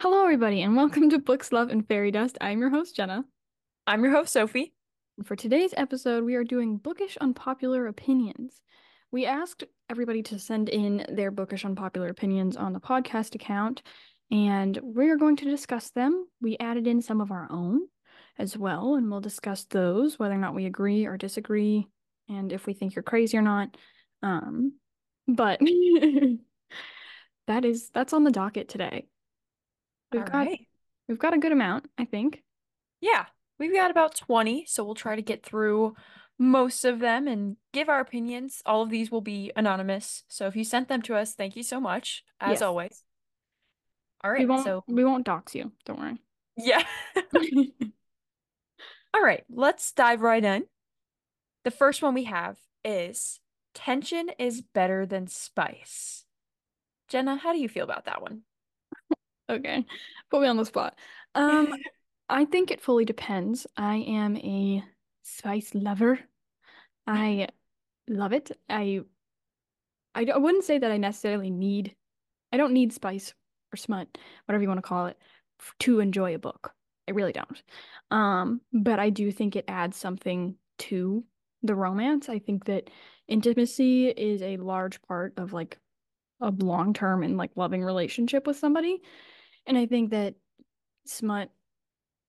[0.00, 2.38] Hello, everybody, and welcome to Books, Love, and Fairy Dust.
[2.40, 3.24] I'm your host, Jenna.
[3.84, 4.72] I'm your host, Sophie.
[5.24, 8.60] For today's episode, we are doing bookish unpopular opinions.
[9.10, 13.82] We asked everybody to send in their bookish unpopular opinions on the podcast account,
[14.30, 16.28] and we're going to discuss them.
[16.40, 17.80] We added in some of our own
[18.38, 21.88] as well, and we'll discuss those, whether or not we agree or disagree,
[22.28, 23.76] and if we think you're crazy or not.
[24.22, 24.74] Um,
[25.26, 25.58] but
[27.48, 29.08] that is that's on the docket today.
[30.12, 30.66] We've All got right.
[31.08, 32.42] we've got a good amount, I think.
[33.00, 33.26] Yeah,
[33.58, 35.94] we've got about 20, so we'll try to get through
[36.38, 38.62] most of them and give our opinions.
[38.66, 41.62] All of these will be anonymous, so if you sent them to us, thank you
[41.62, 42.62] so much, as Yes.
[42.62, 43.04] always.
[44.24, 46.16] All right, We won't so we won't dox you, don't worry.
[46.56, 46.82] yeah.
[49.14, 50.64] All right, let's dive right in.
[51.64, 53.40] The first one we have is
[53.74, 56.24] tension is better than spice.
[57.08, 58.42] Jenna, how do you feel about that one?
[59.48, 59.84] Okay.
[60.30, 60.96] Put me on the spot.
[61.34, 61.74] Um,
[62.28, 63.66] I think it fully depends.
[63.76, 64.84] I am a
[65.22, 66.18] spice lover.
[67.06, 67.48] I
[68.08, 68.50] love it.
[68.68, 69.00] I,
[70.14, 71.94] I wouldn't say that I necessarily need
[72.52, 73.34] I don't need spice
[73.72, 74.08] or smut,
[74.46, 75.18] whatever you want to call it,
[75.80, 76.72] to enjoy a book.
[77.06, 77.62] I really don't.
[78.10, 81.24] Um, but I do think it adds something to
[81.62, 82.28] the romance.
[82.28, 82.90] I think that
[83.26, 85.78] intimacy is a large part of like
[86.40, 89.02] a long-term and like loving relationship with somebody.
[89.68, 90.34] And I think that
[91.06, 91.50] smut,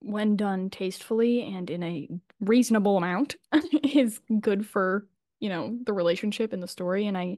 [0.02, 2.08] when done tastefully and in a
[2.42, 3.38] reasonable amount,
[3.84, 5.08] is good for,
[5.40, 7.08] you know, the relationship and the story.
[7.08, 7.38] And I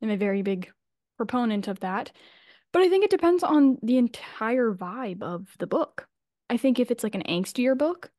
[0.00, 0.70] am a very big
[1.18, 2.12] proponent of that.
[2.72, 6.06] But I think it depends on the entire vibe of the book.
[6.48, 8.10] I think if it's like an angstier book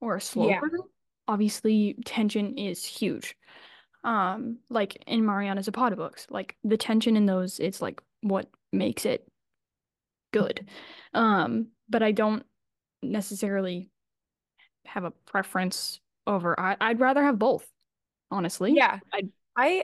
[0.00, 0.60] or a slow Yeah.
[1.28, 3.36] obviously tension is huge.
[4.02, 9.04] Um, like in Mariana Zapata books, like the tension in those, it's like what makes
[9.04, 9.29] it
[10.32, 10.66] good.
[11.14, 12.44] Um, but I don't
[13.02, 13.88] necessarily
[14.86, 16.58] have a preference over.
[16.58, 17.66] I, I'd rather have both,
[18.30, 18.72] honestly.
[18.74, 19.00] Yeah.
[19.12, 19.22] I
[19.56, 19.82] I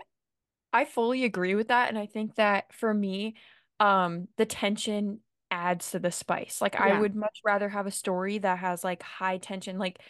[0.73, 3.37] I fully agree with that, and I think that for me,
[3.81, 5.21] um, the tension
[5.51, 6.61] adds to the spice.
[6.61, 9.79] Like I would much rather have a story that has like high tension.
[9.79, 10.01] Like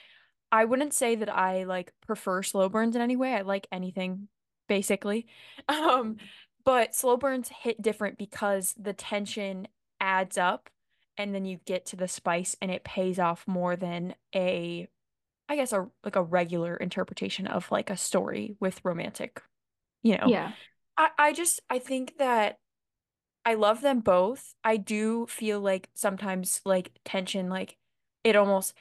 [0.51, 3.35] I wouldn't say that I like prefer slow burns in any way.
[3.35, 4.29] I like anything
[4.69, 5.27] basically.
[5.69, 6.17] Um,
[6.65, 9.69] but slow burns hit different because the tension
[10.07, 10.71] adds up
[11.19, 14.89] and then you get to the spice and it pays off more than a
[15.49, 19.43] I guess a like a regular interpretation of like a story with romantic,
[20.03, 20.29] you know.
[20.29, 20.53] yeah,
[20.97, 22.59] I, I just I think that
[23.45, 24.55] I love them both.
[24.65, 27.77] I do feel like sometimes like tension, like
[28.25, 28.75] it almost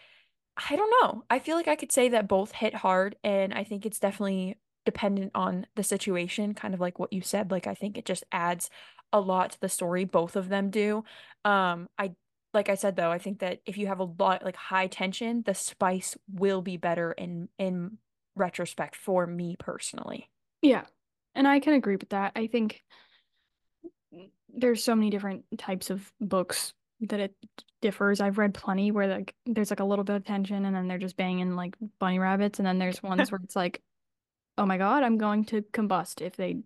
[0.71, 1.23] I don't know.
[1.29, 4.57] I feel like I could say that both hit hard, and I think it's definitely
[4.85, 7.51] dependent on the situation, kind of like what you said.
[7.51, 8.69] Like I think it just adds
[9.15, 11.03] a lot to the story, both of them do.
[11.45, 12.11] Um, I
[12.53, 15.41] like I said though, I think that if you have a lot like high tension,
[15.45, 17.97] the spice will be better in in
[18.35, 20.29] retrospect for me personally.
[20.61, 20.83] yeah.
[21.33, 22.31] And I can agree with that.
[22.35, 22.81] I think
[24.53, 27.35] there's so many different types of books that it
[27.81, 28.21] differs.
[28.21, 30.97] I've read plenty where like there's like a little bit of tension and then they're
[30.97, 33.81] just banging like bunny rabbits, and then there's ones where it's like,
[34.57, 36.57] oh my God, I'm going to combust if they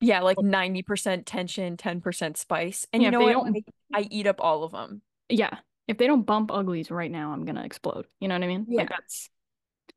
[0.00, 2.86] Yeah, like 90% tension, 10% spice.
[2.92, 3.32] And yeah, you know they what?
[3.32, 3.56] don't
[3.94, 5.02] I, I eat up all of them.
[5.28, 8.06] yeah, if they don't bump uglies right now, I'm gonna explode.
[8.20, 8.66] You know what I mean?
[8.68, 8.96] Like Yeah.
[8.96, 9.30] that's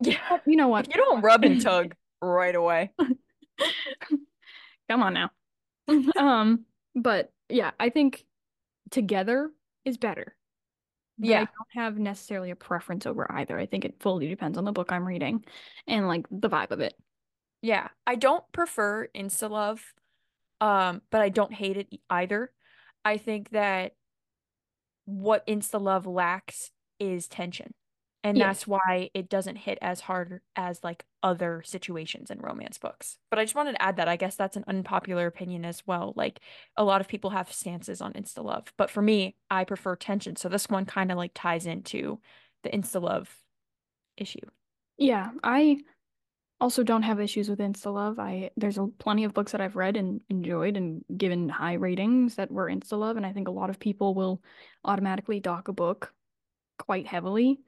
[0.01, 0.37] Yeah.
[0.47, 0.87] you know If what?
[0.87, 2.91] you don't rub and tug right away.
[4.89, 5.31] Come on now.
[6.17, 8.23] Um, but yeah, I think
[8.91, 9.49] together
[9.83, 10.35] is better.
[11.19, 11.39] But I Yeah.
[11.45, 13.59] don't have necessarily a preference over either.
[13.59, 15.43] I think it fully depends on the book I'm reading
[15.87, 16.93] and like the vibe of it.
[17.61, 17.89] Yeah.
[18.07, 19.83] I don't prefer insta love,
[20.59, 22.51] um, but I don't hate it either.
[23.05, 23.93] I think that
[25.05, 27.73] what insta love lacks is tension.
[28.23, 28.45] And Yes.
[28.47, 33.17] that's why it doesn't hit as hard as like other situations in romance books.
[33.31, 34.07] But I just wanted to add that.
[34.07, 36.13] I guess that's an unpopular opinion as well.
[36.15, 36.39] Like
[36.77, 40.35] a lot of people have stances on insta love, but for me, I prefer tension.
[40.35, 42.19] So this one kind of like ties into
[42.61, 43.35] the insta love
[44.17, 44.45] issue.
[44.99, 45.77] Yeah, I
[46.61, 48.19] also don't have issues with insta love.
[48.19, 52.35] I there's a, plenty of books that I've read and enjoyed and given high ratings
[52.35, 54.41] that were insta love, and I think a lot of people will
[54.85, 56.13] automatically dock a book
[56.77, 57.59] quite heavily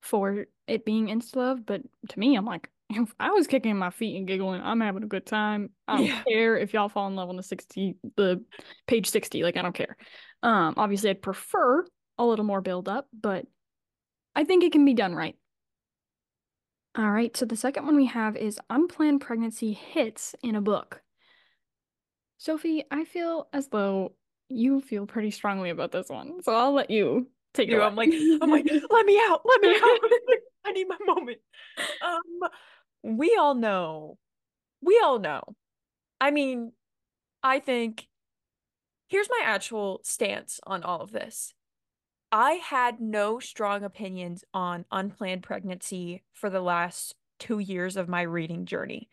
[0.00, 1.66] for it being insta love.
[1.66, 5.02] But to me, I'm like, if I was kicking my feet and giggling, I'm having
[5.02, 5.70] a good time.
[5.88, 6.22] I don't Yeah.
[6.28, 8.42] care if y'all fall in love on the 60, the
[8.86, 9.96] page 60, like I don't care.
[10.42, 11.84] Um, obviously I'd prefer
[12.16, 13.46] a little more build up, but
[14.34, 15.36] I think it can be done right.
[16.96, 21.02] All right, so the second one we have is unplanned pregnancy hits in a book.
[22.38, 24.12] Sophie, I feel as though
[24.48, 27.94] you feel pretty strongly about this one, so I'll let you take You, it I'm
[27.96, 29.98] like, I'm like, let me out, let me out.
[30.64, 31.38] I need my moment.
[32.04, 34.18] Um, we all know,
[34.80, 35.42] we all know.
[36.20, 36.72] I mean,
[37.42, 38.08] I think
[39.08, 41.54] here's my actual stance on all of this.
[42.30, 48.22] I had no strong opinions on unplanned pregnancy for the last two years of my
[48.22, 49.08] reading journey.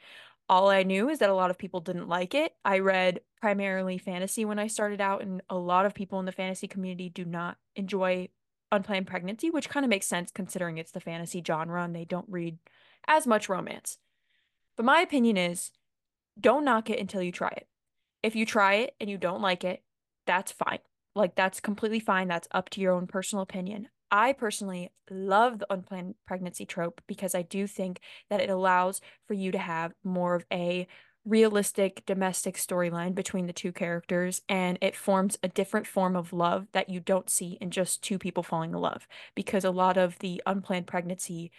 [0.49, 2.53] All I knew is that a lot of people didn't like it.
[2.63, 6.31] I read primarily fantasy when I started out, and a lot of people in the
[6.31, 8.29] fantasy community do not enjoy
[8.71, 12.29] unplanned pregnancy, which kind of makes sense considering it's the fantasy genre and they don't
[12.29, 12.57] read
[13.07, 13.97] as much romance.
[14.75, 15.71] But my opinion is
[16.39, 17.67] don't knock it until you try it.
[18.21, 19.83] If you try it and you don't like it,
[20.27, 20.79] that's fine.
[21.15, 22.27] Like, that's completely fine.
[22.27, 23.87] That's up to your own personal opinion.
[24.11, 29.33] I personally love the unplanned pregnancy trope because I do think that it allows for
[29.33, 30.87] you to have more of a
[31.25, 36.67] realistic domestic storyline between the two characters and it forms a different form of love
[36.71, 40.19] that you don't see in just two people falling in love because a lot of
[40.19, 41.51] the unplanned pregnancy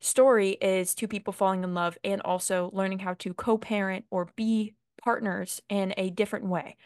[0.00, 4.74] story is two people falling in love and also learning how to co-parent or be
[5.02, 6.76] partners in a different way.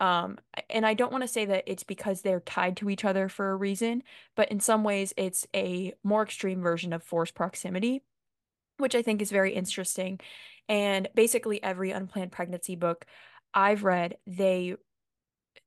[0.00, 0.38] Um,
[0.68, 3.50] and I don't want to say that it's because they're tied to each other for
[3.50, 4.02] a reason,
[4.34, 8.02] but in some ways it's a more extreme version of forced proximity,
[8.78, 10.20] which I think is very interesting.
[10.68, 13.06] And basically every unplanned pregnancy book
[13.54, 14.76] I've read, they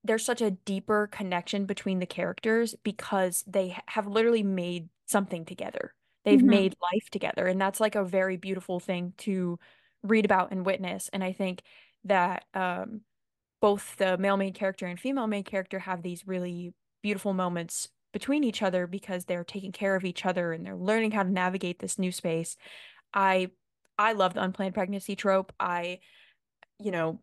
[0.04, 5.94] there's such a deeper connection between the characters because they have literally made something together.
[6.26, 6.46] They've Mhm.
[6.46, 9.60] made life together, and that's like a very beautiful thing to
[10.04, 11.10] read about and witness.
[11.14, 11.64] And I think
[12.04, 13.02] that um,
[13.62, 18.44] both the male main character and female main character have these really beautiful moments between
[18.44, 21.80] each other because they're taking care of each other and they're learning how to navigate
[21.80, 22.56] this new space.
[23.14, 23.50] I
[23.98, 25.54] I love the unplanned pregnancy trope.
[25.60, 26.00] I,
[26.80, 27.22] you know,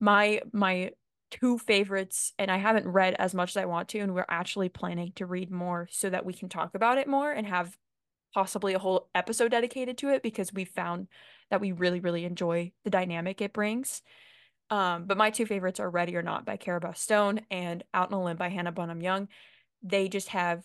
[0.00, 0.92] my my
[1.30, 4.70] two favorites, and I haven't read as much as I want to, and we're actually
[4.70, 7.76] planning to read more so that we can talk about it more and have
[8.34, 11.08] possibly a whole episode dedicated to it because we found
[11.50, 14.02] that we really, really enjoy the dynamic it brings.
[14.70, 18.20] Um, but my two favorites are Ready or Not by Cara Bastone and Out on
[18.20, 19.28] a Limb by Hannah Bonam-Young.
[19.82, 20.62] They just have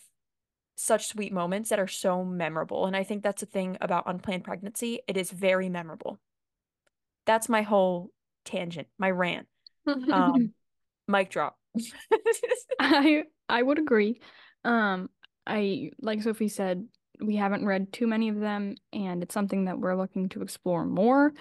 [0.75, 2.85] such sweet moments that are so memorable.
[2.85, 4.99] And I think that's the thing about unplanned pregnancy.
[5.07, 6.19] It is very memorable.
[7.25, 8.09] That's my whole
[8.45, 9.47] tangent, my rant.
[9.87, 10.53] Um,
[11.07, 11.57] mic drop.
[12.79, 14.19] I I would agree.
[14.63, 15.09] Um,
[15.45, 16.87] I like Sophie said,
[17.21, 20.85] we haven't read too many of them, and it's something that we're looking to explore
[20.85, 21.33] more.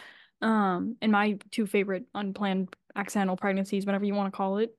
[0.42, 4.76] Um, and my two favorite unplanned accidental pregnancies, whatever you want to call it,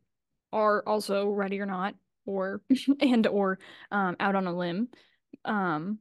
[0.54, 1.96] are also Ready or Not,
[2.26, 2.62] or
[3.02, 3.60] and or
[3.92, 4.90] um, Out on a Limb.
[5.46, 6.00] Um,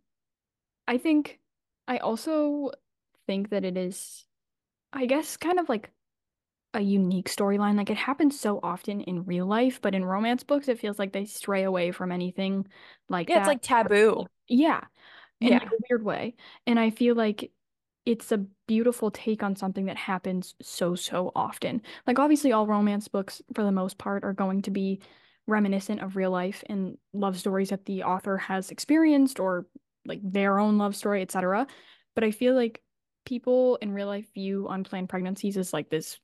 [0.88, 1.40] I think
[1.88, 2.70] I also
[3.26, 4.26] think that it is,
[4.92, 5.90] I guess, kind of like
[6.74, 7.76] a unique storyline.
[7.76, 11.12] Like it happens so often in real life, but in romance books, it feels like
[11.12, 12.66] they stray away from anything
[13.08, 14.26] like Yeah, it's like taboo.
[14.48, 14.84] Yeah,
[15.40, 15.70] in like Yeah.
[15.72, 16.36] a weird way.
[16.66, 17.52] And I feel like
[18.06, 21.82] it's a beautiful take on something that happens so, so often.
[22.06, 25.02] Like obviously all romance books for the most part are going to be
[25.46, 29.66] reminiscent of real life and love stories that the author has experienced or
[30.06, 31.66] like their own love story, etc.
[32.14, 32.80] But I feel like
[33.26, 36.18] people in real life view unplanned pregnancies as like this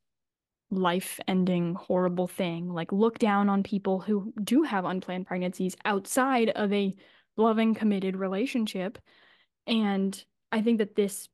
[0.70, 2.72] life-ending horrible thing.
[2.72, 6.94] Like look down on people who do have unplanned pregnancies outside of a
[7.36, 8.96] loving, committed relationship.
[9.66, 11.28] And I think that this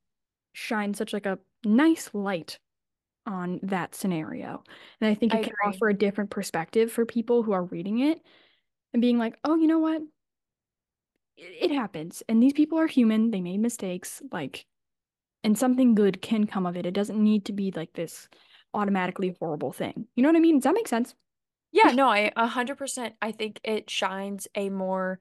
[0.54, 2.58] shines such like a nice light
[3.26, 4.64] on that scenario.
[5.00, 5.74] And I think I it can agree.
[5.74, 8.20] offer a different perspective for people who are reading it
[8.92, 10.00] and being like, oh, you know what?
[11.36, 12.22] It, it happens.
[12.28, 13.30] And these people are human.
[13.30, 14.22] They made mistakes.
[14.32, 14.66] Like,
[15.42, 16.86] and something good can come of it.
[16.86, 18.28] It doesn't need to be like this
[18.72, 20.06] automatically horrible thing.
[20.16, 20.56] You know what I mean?
[20.56, 21.14] Does that make sense?
[21.72, 23.14] Yeah, no, I a hundred percent.
[23.20, 25.18] I think it shines a more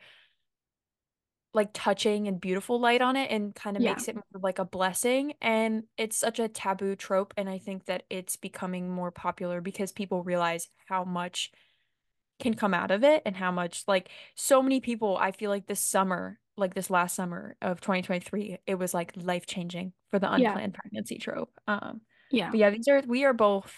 [1.53, 3.83] like touching and beautiful light on it and kind of Yeah.
[3.83, 5.33] makes it more like a blessing.
[5.41, 7.33] And it's such a taboo trope.
[7.37, 11.51] And I think that it's becoming more popular because people realize how much
[12.39, 15.67] can come out of it and how much like so many people, I feel like
[15.67, 20.59] this summer, like this last summer of 2023, it was like life-changing for the Yeah.
[20.59, 21.59] unplanned pregnancy trope.
[21.67, 22.51] Um, Yeah.
[22.51, 23.75] but yeah, these are we are both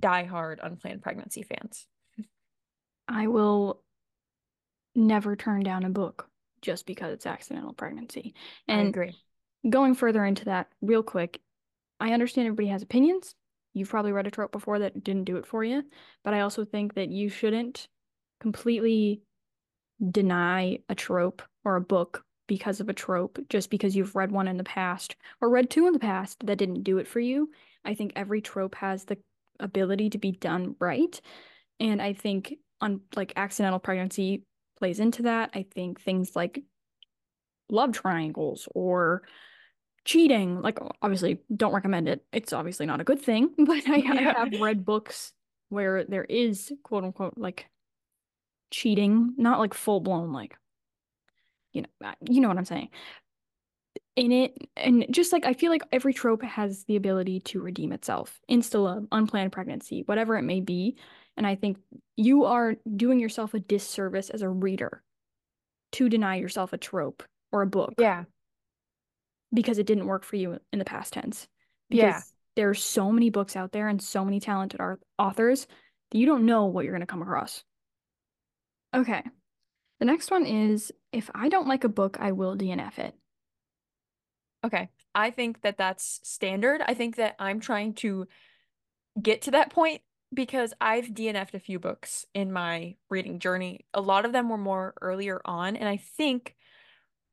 [0.00, 1.86] diehard unplanned pregnancy fans.
[3.08, 3.82] I will
[4.94, 6.30] never turn down a book
[6.62, 8.34] just because it's accidental pregnancy.
[8.70, 9.16] I And agree.
[9.68, 11.40] going further into that real quick,
[12.00, 13.34] I understand everybody has opinions.
[13.74, 15.84] You've probably read a trope before that didn't do it for you,
[16.24, 17.88] but I also think that you shouldn't
[18.40, 19.22] completely
[20.10, 24.48] deny a trope or a book because of a trope just because you've read one
[24.48, 27.50] in the past or read two in the past that didn't do it for you.
[27.84, 29.18] I think every trope has the
[29.60, 31.20] ability to be done right.
[31.80, 34.44] And I think on like accidental pregnancy
[34.78, 35.50] plays into that.
[35.54, 36.62] I think things like
[37.70, 39.22] love triangles or
[40.04, 42.24] cheating, like obviously don't recommend it.
[42.32, 44.32] It's obviously not a good thing, but I, I Yeah.
[44.38, 45.32] have read books
[45.68, 47.68] where there is quote unquote like
[48.70, 50.56] cheating, not like full blown like
[51.72, 52.88] you know uh, you know what I'm saying.
[54.18, 57.92] In it, and just like I feel like every trope has the ability to redeem
[57.92, 58.40] itself.
[58.50, 60.96] Insta love, unplanned pregnancy, whatever it may be.
[61.36, 61.78] And I think
[62.16, 65.02] you are doing yourself a disservice as a reader
[65.92, 67.22] to deny yourself a trope
[67.52, 68.24] or a book Yeah.
[69.54, 71.46] because it didn't work for you in the past tense.
[71.88, 72.08] Yeah.
[72.08, 75.68] Because there are so many books out there and so many talented art authors
[76.10, 77.62] that you don't know what you're going to come across.
[78.94, 79.22] Okay.
[80.00, 83.14] The next one is if I don't like a book, I will DNF it.
[84.64, 84.88] Okay.
[85.14, 86.82] I think that that's standard.
[86.84, 88.26] I think that I'm trying to
[89.20, 90.02] get to that point
[90.34, 93.86] because I've DNF'd a few books in my reading journey.
[93.94, 96.54] A lot of them were more earlier on, and I think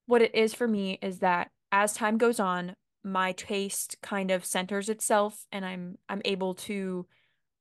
[0.05, 4.45] what it is for me is that as time goes on, my taste kind of
[4.45, 7.05] centers itself and I'm I'm able to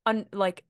[0.05, 0.63] un like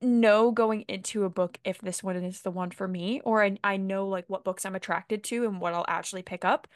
[0.00, 3.56] know going into a book if this one is the one for me or I,
[3.62, 6.66] I know like what books I'm attracted to and what I'll actually pick up.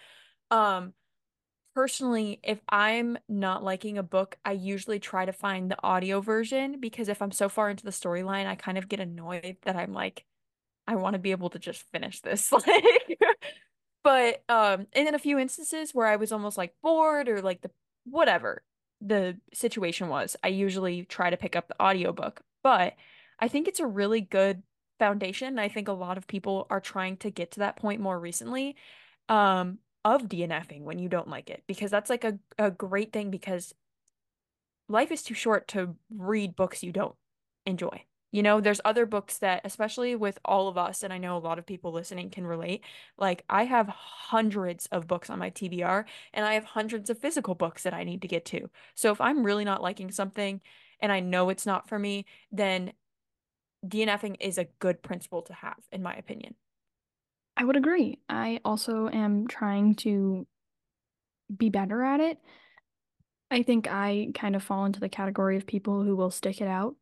[0.53, 0.95] Um
[1.81, 6.79] personally, if I'm not liking a book, I usually try to find the audio version
[6.79, 9.95] because if I'm so far into the storyline, I kind of get annoyed that I'm
[9.95, 10.27] like
[10.87, 12.53] I want to be able to just finish this.
[12.67, 13.19] Like
[14.05, 17.63] but um and in a few instances where I was almost like bored or like
[17.63, 17.71] the
[18.05, 18.63] whatever
[19.01, 22.43] the situation was, I usually try to pick up the audiobook.
[22.63, 22.93] But
[23.39, 24.63] I think it's a really good
[24.99, 25.59] foundation.
[25.59, 28.77] I think a lot of people are trying to get to that point more recently
[29.31, 33.30] um of DNFing when you don't like it because that's like a, a great thing
[33.30, 33.75] because
[34.88, 37.14] life is too short to read books you don't
[37.66, 38.04] enjoy.
[38.33, 41.38] You know, there's other books that, especially with all of us, and I know a
[41.38, 42.85] lot of people listening can relate.
[43.19, 47.57] Like, I have hundreds of books on my TBR, and I have hundreds of physical
[47.57, 48.71] books that I need to get to.
[48.95, 50.61] So, if I'm really not liking something
[51.00, 52.92] and I know it's not for me, then
[53.85, 56.54] DNFing is a good principle to have, in my opinion.
[57.61, 58.19] I would agree.
[58.29, 60.47] I also am trying to
[61.57, 62.38] be better at it.
[63.50, 66.69] I think I kind of fall into the category of people who will stick it
[66.69, 66.97] out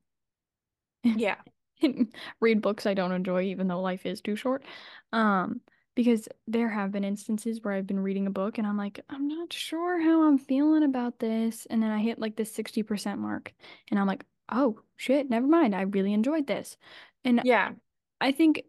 [1.14, 1.36] Yeah.
[2.40, 4.64] read books I don't enjoy, even though life is too short.
[5.12, 5.60] Um,
[5.94, 9.26] because there have been instances where I've been reading a book and I'm like, I'm
[9.26, 11.66] not sure how I'm feeling about this.
[11.66, 13.52] And then I hit like this 60% mark
[13.90, 15.74] and I'm like, oh shit, never mind.
[15.74, 16.76] I really enjoyed this.
[17.24, 17.72] And Yeah.
[18.20, 18.62] I think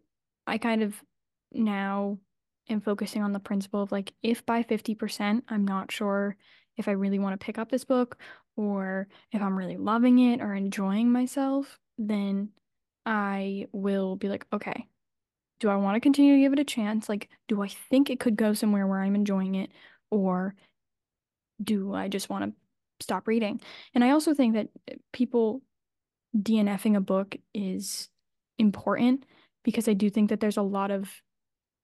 [0.46, 1.00] I kind of
[1.52, 2.18] now
[2.68, 6.36] am focusing on the principle of like, if by 50% I'm not sure
[6.76, 8.18] if I really want to pick up this book
[8.56, 12.50] or if I'm really loving it or enjoying myself, then
[13.04, 14.86] I will be like, okay,
[15.58, 17.08] do I want to continue to give it a chance?
[17.08, 19.70] Like, do I think it could go somewhere where I'm enjoying it?
[20.10, 20.54] Or
[21.62, 23.60] do I just want to stop reading?
[23.94, 25.62] And I also think that eh, people
[26.36, 28.08] DNFing a book is
[28.58, 29.24] important
[29.64, 31.10] because I do think that there's a lot of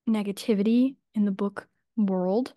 [0.09, 2.53] negativity in the book world.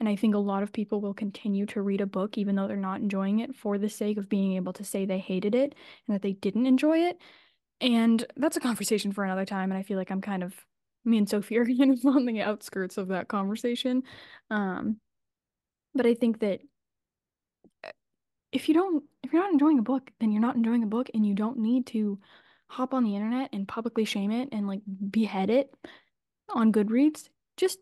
[0.00, 2.66] And I think a lot of people will continue to read a book even though
[2.66, 5.74] they're not enjoying it for the sake of being able to say they hated it
[6.06, 7.18] and that they didn't enjoy it.
[7.80, 9.70] And that's a conversation for another time.
[9.70, 10.54] And I feel like I'm kind of,
[11.04, 14.02] me and Sophie are kind of on the outskirts of that conversation.
[14.50, 14.98] Um,
[15.94, 16.60] but I think that
[18.52, 21.10] if you don't, if you're not enjoying a book, then you're not enjoying a book
[21.12, 22.18] and you don't need to
[22.68, 24.80] hop on the internet and publicly shame it and like
[25.10, 25.74] behead it
[26.48, 27.28] on Goodreads.
[27.56, 27.78] Just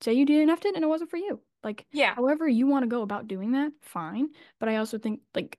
[0.00, 1.40] say you DNF'd it and it wasn't for you.
[1.64, 2.14] Like, Yeah.
[2.14, 4.28] however you want to go about doing that, fine.
[4.60, 5.58] But I also think like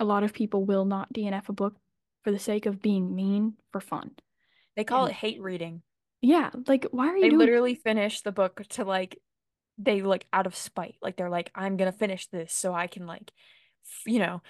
[0.00, 1.76] a lot of people will not DNF a book
[2.22, 4.12] for the sake of being mean for fun.
[4.76, 5.82] They call it hate reading.
[6.20, 9.18] yeah, like why are you They doing literally finish the book to like
[9.76, 10.96] they like out of spite.
[11.02, 13.30] Like they're like, I'm gonna finish this so I can like,
[13.84, 14.40] f you know.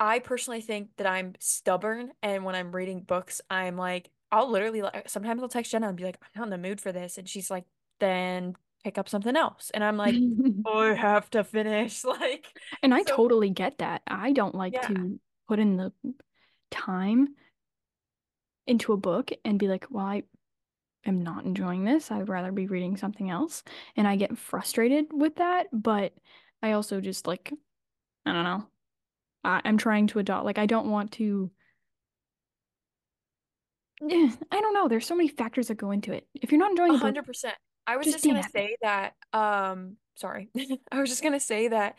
[0.00, 4.82] I personally think that I'm stubborn, and when I'm reading books, I'm like, I'll literally
[4.82, 7.18] like sometimes I'll text Jenna and be like, I'm not in the mood for this,
[7.18, 7.64] and she's like,
[8.00, 10.16] then pick up something else, and I'm like,
[10.64, 12.04] oh, I have to finish.
[12.04, 12.46] Like,
[12.82, 14.02] And I so totally get that.
[14.08, 15.92] I don't like yeah, to put in the
[16.70, 17.28] time
[18.66, 20.22] into a book and be like, well, I
[21.04, 22.10] am not enjoying this.
[22.10, 23.62] I'd rather be reading something else.
[23.96, 26.12] And I get frustrated with that, but
[26.62, 27.52] I also just like,
[28.26, 28.66] I don't know.
[29.44, 31.50] I I'm trying to adopt, like, I don't want to,
[34.10, 34.88] I don't know.
[34.88, 36.26] There's so many factors that go into it.
[36.34, 37.54] If you're not enjoying a book, hundred percent.
[37.86, 39.14] I was just just gonna DNF say that.
[39.32, 40.48] Um, sorry,
[40.92, 41.96] I was just gonna say that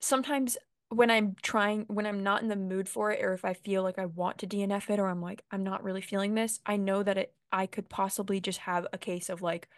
[0.00, 0.56] sometimes.
[0.88, 3.82] when I'm trying, when I'm not in the mood for it, or if I feel
[3.82, 6.76] like I want to DNF it, or I'm like, I'm not really feeling this, I
[6.76, 9.68] know that it, I could possibly just have a case of like,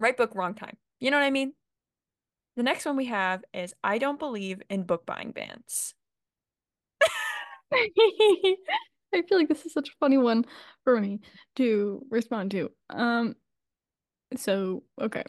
[0.00, 0.76] right book, wrong time.
[0.98, 1.52] You know what I mean?
[2.56, 5.94] The next one we have is I don't believe in book buying bans.
[9.14, 10.44] I feel like this is such a funny one
[10.84, 11.20] for me
[11.56, 12.70] to respond to.
[12.90, 13.36] Um,
[14.36, 15.24] so okay.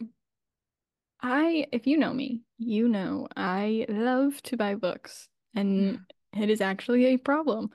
[1.22, 6.00] I, if you know me, you know I love to buy books, and
[6.36, 7.70] it is actually a problem.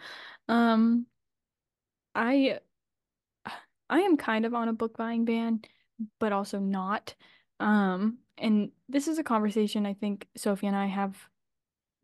[0.47, 1.05] Um,
[2.13, 2.59] I
[3.89, 5.61] I am kind of on a book buying ban,
[6.19, 7.13] but also not.
[7.59, 11.15] Um, and this is a conversation I think Sophie and I have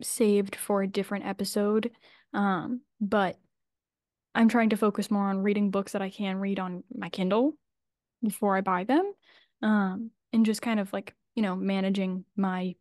[0.01, 1.91] saved for a different episode.
[2.33, 3.37] Um, but
[4.33, 7.53] I'm trying to focus more on reading books that I can read on my Kindle
[8.23, 9.13] before I buy them.
[9.61, 12.75] Um, and just kind of like, you know, managing my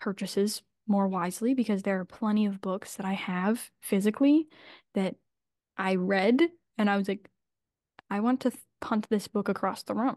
[0.00, 4.48] purchases more wisely because there are plenty of books that I have physically
[4.94, 5.14] that
[5.76, 6.42] I read
[6.76, 7.28] and I was like,
[8.10, 10.16] I want to punt this book across the room.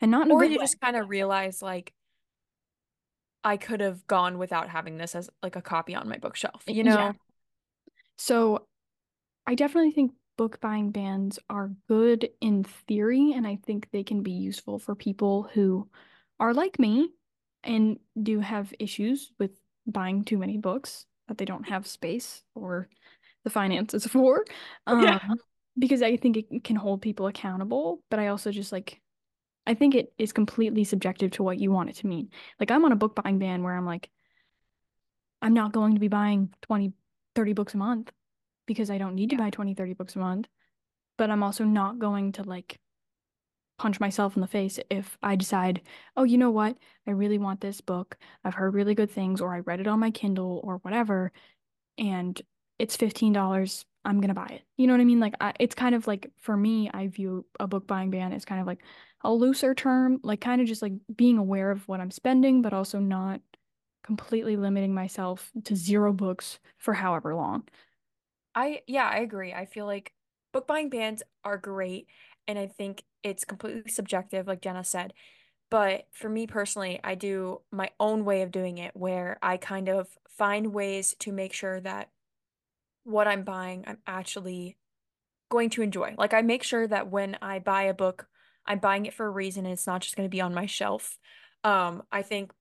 [0.00, 0.64] And not or you way.
[0.64, 1.92] just kind of realize like
[3.44, 6.82] I could have gone without having this as like a copy on my bookshelf, you
[6.82, 6.96] know?
[6.96, 7.12] Yeah.
[8.18, 8.66] So
[9.46, 14.22] I definitely think book buying bans are good in theory, and I think they can
[14.22, 15.88] be useful for people who
[16.38, 17.10] are like me
[17.64, 19.52] and do have issues with
[19.86, 22.88] buying too many books that they don't have space or
[23.44, 24.44] the finances for.
[24.86, 25.18] Yeah.
[25.22, 25.38] Um,
[25.78, 29.00] because I think it can hold people accountable, but I also just like
[29.66, 32.30] I think it is completely subjective to what you want it to mean.
[32.60, 34.10] Like I'm on a book buying ban where I'm like
[35.42, 36.92] I'm not going to be buying 20,
[37.34, 38.10] 30 books a month
[38.66, 40.48] because I don't need to buy 20, 30 books a month.
[41.18, 42.78] But I'm also not going to like
[43.78, 45.82] punch myself in the face if I decide,
[46.16, 46.76] oh, you know what?
[47.06, 48.16] I really want this book.
[48.44, 51.32] I've heard really good things, or I read it on my Kindle or whatever,
[51.98, 52.40] and
[52.78, 53.84] it's $15.
[54.04, 54.62] I'm gonna buy it.
[54.76, 55.20] You know what I mean?
[55.20, 58.44] Like, I, it's kind of like for me, I view a book buying ban as
[58.44, 58.82] kind of like
[59.22, 62.72] a looser term, like kind of just like being aware of what I'm spending, but
[62.72, 63.40] also not
[64.04, 67.64] completely limiting myself to zero books for however long.
[68.56, 69.52] I yeah, I agree.
[69.52, 70.12] I feel like
[70.52, 72.08] book buying bans are great,
[72.48, 75.12] and I think it's completely subjective, like Jenna said.
[75.70, 79.88] But for me personally, I do my own way of doing it where I kind
[79.88, 82.08] of find ways to make sure that
[83.04, 84.76] what I'm buying, I'm actually
[85.50, 86.14] going to enjoy.
[86.18, 88.26] Like I make sure that when I buy a book,
[88.66, 90.66] I'm buying it for a reason and it's not just going to be on my
[90.66, 91.18] shelf.
[91.64, 92.52] Um, I think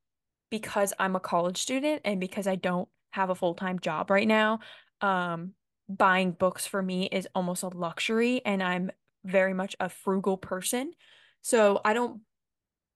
[0.51, 4.59] because I'm a college student and because I don't have a full-time job right now,
[5.01, 5.53] um,
[5.87, 8.91] buying books for me is almost a luxury and I'm
[9.23, 10.93] very much a frugal person.
[11.41, 12.21] So I don't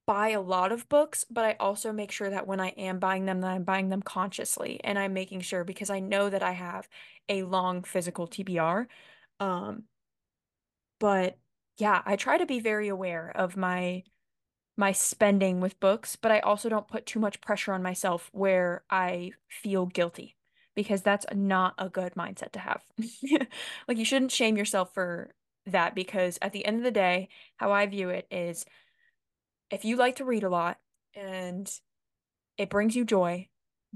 [0.08, 3.26] buy a lot of books, but I also make sure that when I am buying
[3.26, 6.54] them, that I'm buying them consciously and I'm making sure because I know that I
[6.54, 6.88] have
[7.30, 8.88] a long physical TBR.
[9.40, 9.84] Um,
[11.00, 11.38] but
[11.78, 14.04] yeah, I try to be very aware of my
[14.78, 18.84] my spending with books, but I also don't put too much pressure on myself where
[18.90, 20.38] I feel guilty
[20.80, 22.82] because that's not a good mindset to have.
[23.86, 25.32] Like you shouldn't shame yourself for
[25.66, 28.66] that because at the end of the day, how I view it is
[29.70, 30.78] if you like to read a lot
[31.14, 31.70] and
[32.58, 33.48] it brings you joy,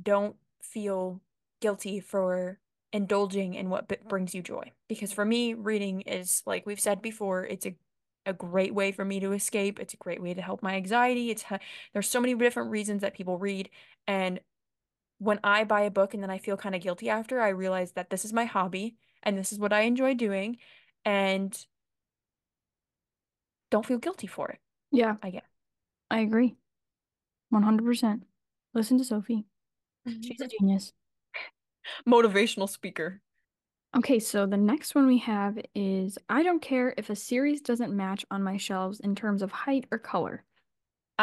[0.01, 1.21] don't feel
[1.61, 2.59] guilty for
[2.93, 4.71] indulging in what b- brings you joy.
[4.89, 7.75] Because for me, reading is, like we've said before, it's a,
[8.25, 9.79] a great way for me to escape.
[9.79, 11.31] It's a great way to help my anxiety.
[11.31, 11.45] It's
[11.93, 13.69] there's so many different reasons that people read.
[14.07, 14.39] And
[15.23, 17.93] when I buy a book and then I feel kind of guilty after, I realize
[17.93, 20.57] that this is my hobby and this is what I enjoy doing.
[21.05, 21.57] And
[23.71, 24.59] don't feel guilty for it,
[24.91, 25.45] Yeah, I get.
[26.11, 26.55] I agree.
[27.53, 28.21] 100%.
[28.73, 29.45] Listen to Sophie.
[30.07, 30.47] She's a mm-hmm.
[30.59, 30.93] genius.
[32.07, 33.21] Motivational speaker.
[33.95, 37.95] Okay, so the next one we have is I don't care if a series doesn't
[37.95, 40.43] match on my shelves in terms of height or color.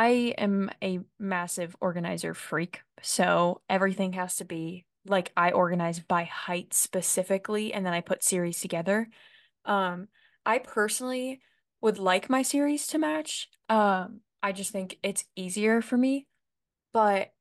[0.00, 6.24] I am a massive organizer freak, so everything has to be like I organize by
[6.24, 9.10] height specifically, and then I put series together.
[9.66, 10.08] Um,
[10.46, 11.42] I personally
[11.82, 13.50] would like my series to match.
[13.68, 16.26] Um, I just think it's easier for me,
[16.94, 17.32] but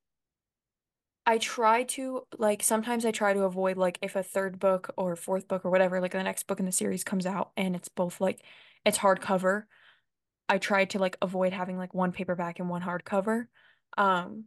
[1.25, 5.15] I try to like sometimes I try to avoid like if a third book or
[5.15, 7.87] fourth book or whatever, like the next book in the series comes out and it's
[7.87, 8.41] both like
[8.83, 9.63] it's hardcover.
[10.49, 13.45] I try to like avoid having like one paperback and one hardcover.
[13.97, 14.45] Um,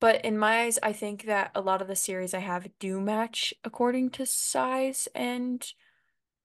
[0.00, 3.00] but in my eyes, I think that a lot of the series I have do
[3.00, 5.66] match according to size and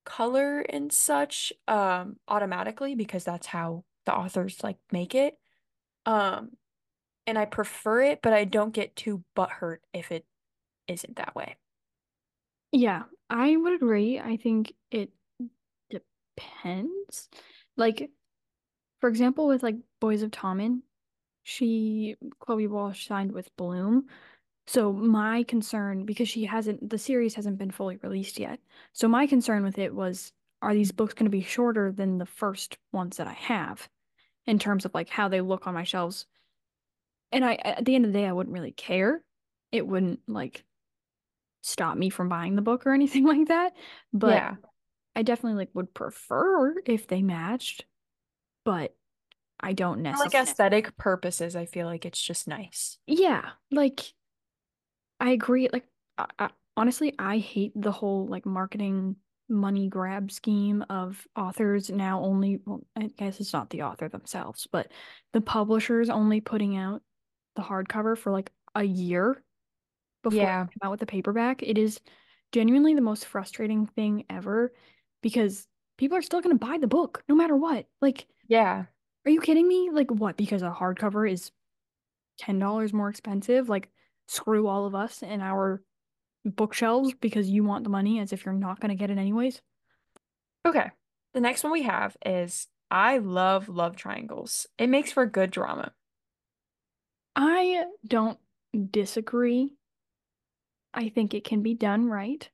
[0.06, 5.36] color and such, um, automatically because that's how the authors like make it.
[6.06, 6.52] Um,
[7.28, 10.25] and I prefer it, but I don't get too butthurt if it
[10.88, 11.58] isn't that way.
[12.71, 14.19] Yeah, I would agree.
[14.19, 15.12] I think it
[15.89, 17.30] depends.
[17.78, 18.10] Like,
[18.99, 20.81] for example, with like Boys of Tommen,
[21.43, 24.07] she Chloe Walsh signed with Bloom.
[24.67, 28.59] So my concern, because she hasn't, the series hasn't been fully released yet.
[28.93, 30.31] So my concern with it was,
[30.62, 33.89] are these books going to be shorter than the first ones that I have
[34.45, 36.25] in terms of like how they look on my shelves?
[37.31, 39.23] And I, at the end of the day, I wouldn't really care.
[39.71, 40.63] It wouldn't like
[41.62, 43.73] stop me from buying the book or anything like that.
[44.13, 44.55] But Yeah.
[45.15, 47.85] I definitely like would prefer if they matched,
[48.69, 48.95] but
[49.60, 52.99] I don't necessarily like aesthetic purposes, I feel like it's just nice.
[53.08, 54.13] Yeah, like
[55.19, 55.69] I agree.
[55.73, 55.86] Like,
[56.19, 59.15] I, I, honestly, I hate the whole like marketing
[59.49, 64.67] money grab scheme of authors now only, well, I guess it's not the author themselves,
[64.71, 64.91] but
[65.34, 67.01] the publishers only putting out
[67.55, 69.43] the hardcover for like a year
[70.21, 70.65] before Yeah.
[70.65, 71.63] come out with the paperback.
[71.63, 71.99] It is
[72.51, 74.71] genuinely the most frustrating thing ever
[75.23, 77.88] because people are still going to buy the book no matter what.
[77.99, 78.85] Like, Yeah.
[79.25, 79.89] are you kidding me?
[79.93, 80.35] Like, what?
[80.35, 81.51] Because a hardcover is
[82.41, 83.69] $10 more expensive?
[83.69, 83.89] Like,
[84.27, 85.81] screw all of us and our
[86.43, 89.62] bookshelves because you want the money as if you're not going to get it anyways.
[90.65, 90.89] Okay.
[91.33, 94.65] The next one we have is I love love triangles.
[94.79, 95.91] It makes for good drama.
[97.35, 98.39] I don't
[98.91, 99.73] disagree.
[100.93, 102.49] I think it can be done right.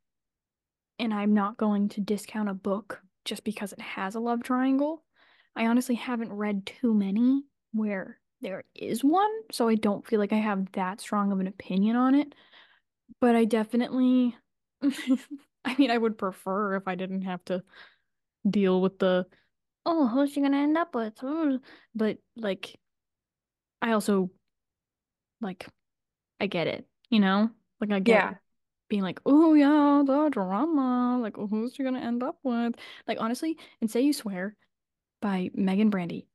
[0.99, 5.04] And I'm not going to discount a book just because it has a love triangle.
[5.55, 10.33] I honestly haven't read too many where there is one, so I don't feel like
[10.33, 12.33] I have that strong of an opinion on it.
[13.21, 14.35] But I definitely,
[15.65, 17.63] I mean, I would prefer if I didn't have to
[18.49, 19.27] deal with the,
[19.85, 21.15] oh, who's she gonna end up with?
[21.95, 22.75] But like,
[23.81, 24.29] I also
[25.41, 25.67] like,
[26.41, 27.49] I get it, you know?
[27.81, 28.35] Like, I get Yeah.
[28.89, 31.19] being like, oh yeah, the drama.
[31.21, 32.75] Like, who's she gonna end up with?
[33.07, 34.55] Like, honestly, and Say You Swear
[35.25, 36.27] by Meagan Brandy,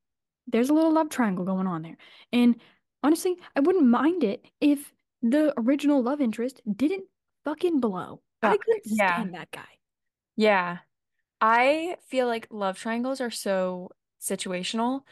[0.49, 1.97] there's a little love triangle going on there.
[2.33, 2.61] And
[3.05, 7.05] honestly, I wouldn't mind it if the original love interest didn't
[7.45, 8.21] fucking blow.
[8.43, 9.15] I couldn't Yeah.
[9.15, 9.69] stand that guy.
[10.35, 10.79] Yeah.
[11.41, 15.03] I feel like love triangles are so situational.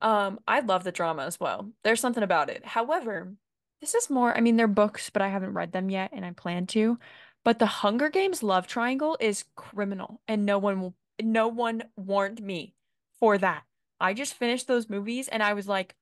[0.00, 1.70] Um, I love the drama as well.
[1.84, 2.64] There's something about it.
[2.64, 3.34] However,
[3.82, 6.30] this is more, I mean, they're books, but I haven't read them yet and I
[6.30, 6.98] plan to.
[7.44, 12.40] But the Hunger Games love triangle is criminal and no one will, no one warned
[12.40, 12.74] me
[13.20, 13.62] for that.
[14.00, 15.94] I just finished those movies and I was like,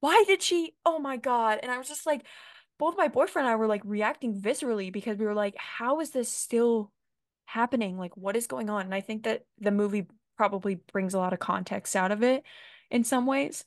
[0.00, 0.74] why did she?
[0.86, 1.58] Oh my God.
[1.62, 2.24] And I was just like,
[2.78, 6.10] both my boyfriend and I were like reacting viscerally because we were like, how is
[6.10, 6.92] this still
[7.46, 7.98] happening?
[7.98, 8.82] Like, what is going on?
[8.82, 12.44] And I think that the movie probably brings a lot of context out of it
[12.90, 13.64] in some ways.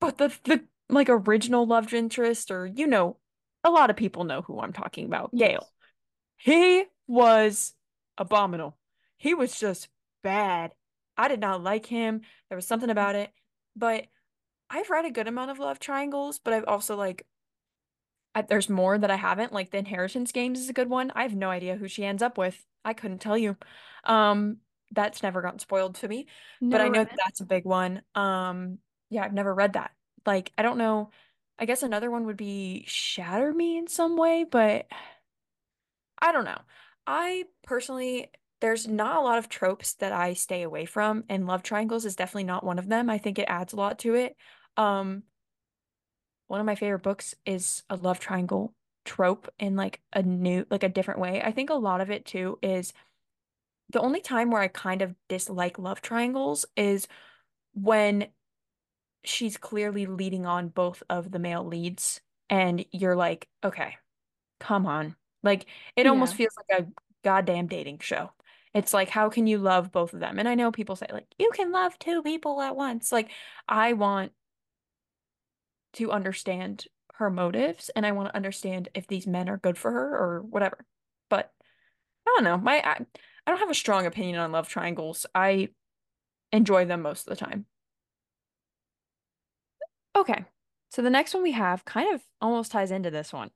[0.00, 3.16] But the the like original love interest, or you know,
[3.64, 5.30] a lot of people know who I'm talking about.
[5.32, 5.64] Yes.
[6.36, 7.72] He was
[8.18, 8.76] abominable.
[9.16, 9.88] He was just
[10.22, 10.72] bad.
[11.16, 12.22] I did not like him.
[12.48, 13.30] There was something about it.
[13.76, 14.06] But
[14.70, 17.26] I've read a good amount of love triangles, but I've also like
[18.34, 19.52] I, there's more that I haven't.
[19.52, 21.12] Like the Inheritance Games is a good one.
[21.14, 22.64] I have no idea who she ends up with.
[22.84, 23.56] I couldn't tell you.
[24.04, 24.58] Um,
[24.90, 26.26] that's never gotten spoiled to me,
[26.60, 28.02] but I know that that's a big one.
[28.14, 28.78] Um,
[29.10, 29.92] yeah, I've never read that.
[30.26, 31.10] Like, I don't know.
[31.58, 34.86] I guess another one would be Shatter Me in some way, but
[36.20, 36.60] I don't know.
[37.06, 38.30] I personally,
[38.62, 42.16] there's not a lot of tropes that I stay away from, and love triangles is
[42.16, 43.10] definitely not one of them.
[43.10, 44.36] I think it adds a lot to it.
[44.76, 45.24] Um,
[46.46, 48.72] one of my favorite books is a love triangle
[49.04, 51.42] trope in like a new, like a different way.
[51.42, 52.92] I think a lot of it too is
[53.90, 57.08] the only time where I kind of dislike love triangles is
[57.74, 58.28] when
[59.24, 63.96] she's clearly leading on both of the male leads and you're like, okay,
[64.60, 65.16] come on.
[65.42, 66.86] Like it almost feels like a
[67.24, 68.30] goddamn dating show.
[68.74, 70.38] It's like, how can you love both of them?
[70.38, 73.12] And I know people say like, you can love two people at once.
[73.12, 73.30] Like
[73.68, 74.32] I want
[75.94, 79.90] to understand her motives and I want to understand if these men are good for
[79.90, 80.86] her or whatever.
[81.28, 81.52] But
[82.26, 82.56] I don't know.
[82.56, 82.92] My I,
[83.46, 85.26] I don't have a strong opinion on love triangles.
[85.34, 85.68] I
[86.50, 87.66] enjoy them most of the time.
[90.16, 90.44] Okay.
[90.90, 93.50] So the next one we have kind of almost ties into this one.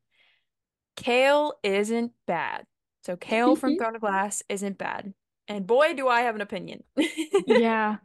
[0.96, 2.64] Chaol isn't bad.
[3.06, 3.78] So Chaol from mm-hmm.
[3.78, 5.14] Throne of Glass isn't bad.
[5.48, 6.82] And boy, do I have an opinion.
[7.46, 7.96] Yeah.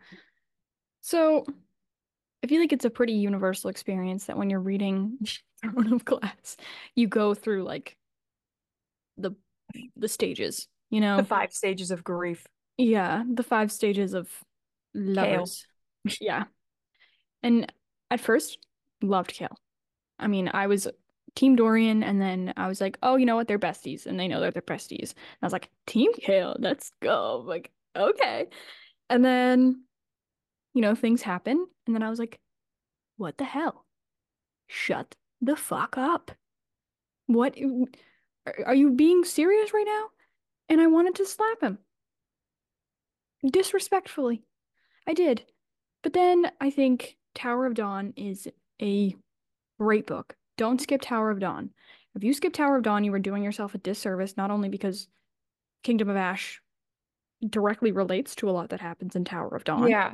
[1.01, 1.45] So
[2.43, 5.17] I feel like it's a pretty universal experience that when you're reading
[5.61, 6.57] Throne of Glass,
[6.95, 7.97] you go through like
[9.17, 9.31] the
[9.95, 11.17] the stages, you know.
[11.17, 12.45] The five stages of grief.
[12.77, 14.29] Yeah, the five stages of
[14.95, 15.63] Chaol.
[16.19, 16.43] Yeah.
[17.41, 17.71] And
[18.11, 18.59] at first,
[19.01, 19.55] loved Chaol.
[20.19, 20.87] I mean, I was
[21.35, 23.47] Team Dorian, and then I was like, oh, you know what?
[23.47, 25.11] They're besties, and they know that they're besties.
[25.11, 27.43] And I was like, Team Chaol, let's go.
[27.45, 28.47] Like, okay.
[29.09, 29.83] And then,
[30.73, 32.39] you know, things happen, and then I was like,
[33.17, 33.85] what the hell?
[34.67, 36.31] Shut the fuck up.
[37.27, 37.55] What?
[38.65, 40.07] Are you being serious right now?
[40.69, 41.77] And I wanted to slap him.
[43.45, 44.43] Disrespectfully.
[45.07, 45.43] I did.
[46.03, 48.47] But then I think Tower of Dawn is
[48.81, 49.15] a
[49.79, 50.35] great book.
[50.62, 51.71] Don't skip Tower of Dawn.
[52.13, 55.08] If you skip Tower of Dawn, you are doing yourself a disservice, not only because
[55.82, 56.62] Kingdom of Ash
[57.43, 60.13] directly relates to a lot that happens in Tower of Dawn, Yeah.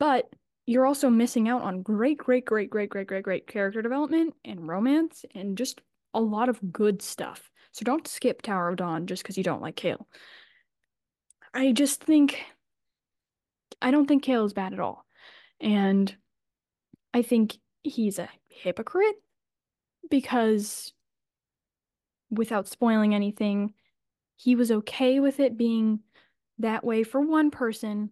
[0.00, 0.28] but
[0.66, 4.66] you're also missing out on great, great, great, great, great, great, great character development and
[4.66, 5.80] romance and just
[6.12, 7.52] a lot of good stuff.
[7.70, 10.06] So don't skip Tower of Dawn just because you don't like Chaol.
[11.54, 12.42] I just think
[13.80, 15.06] I don't think Chaol is bad at all.
[15.60, 16.12] And
[17.12, 19.14] I think he's a hypocrite
[20.10, 20.92] because
[22.30, 23.74] without spoiling anything,
[24.36, 26.00] he was okay with it being
[26.58, 28.10] that way for one person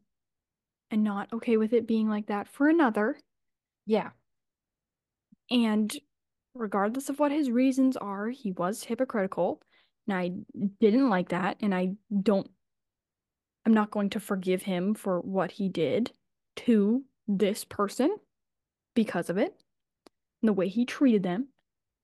[0.91, 3.19] and not okay with it being like that for another.
[3.87, 4.11] Yeah.
[5.51, 5.93] And
[6.55, 9.61] regardless of what his reasons are, he was hypocritical.
[10.07, 10.33] And I
[10.81, 11.57] didn't like that.
[11.61, 12.51] And I don't,
[13.65, 16.13] I'm not going to forgive him for what he did
[16.57, 18.17] to this person
[18.95, 19.55] because of it,
[20.43, 21.49] and the way he treated them.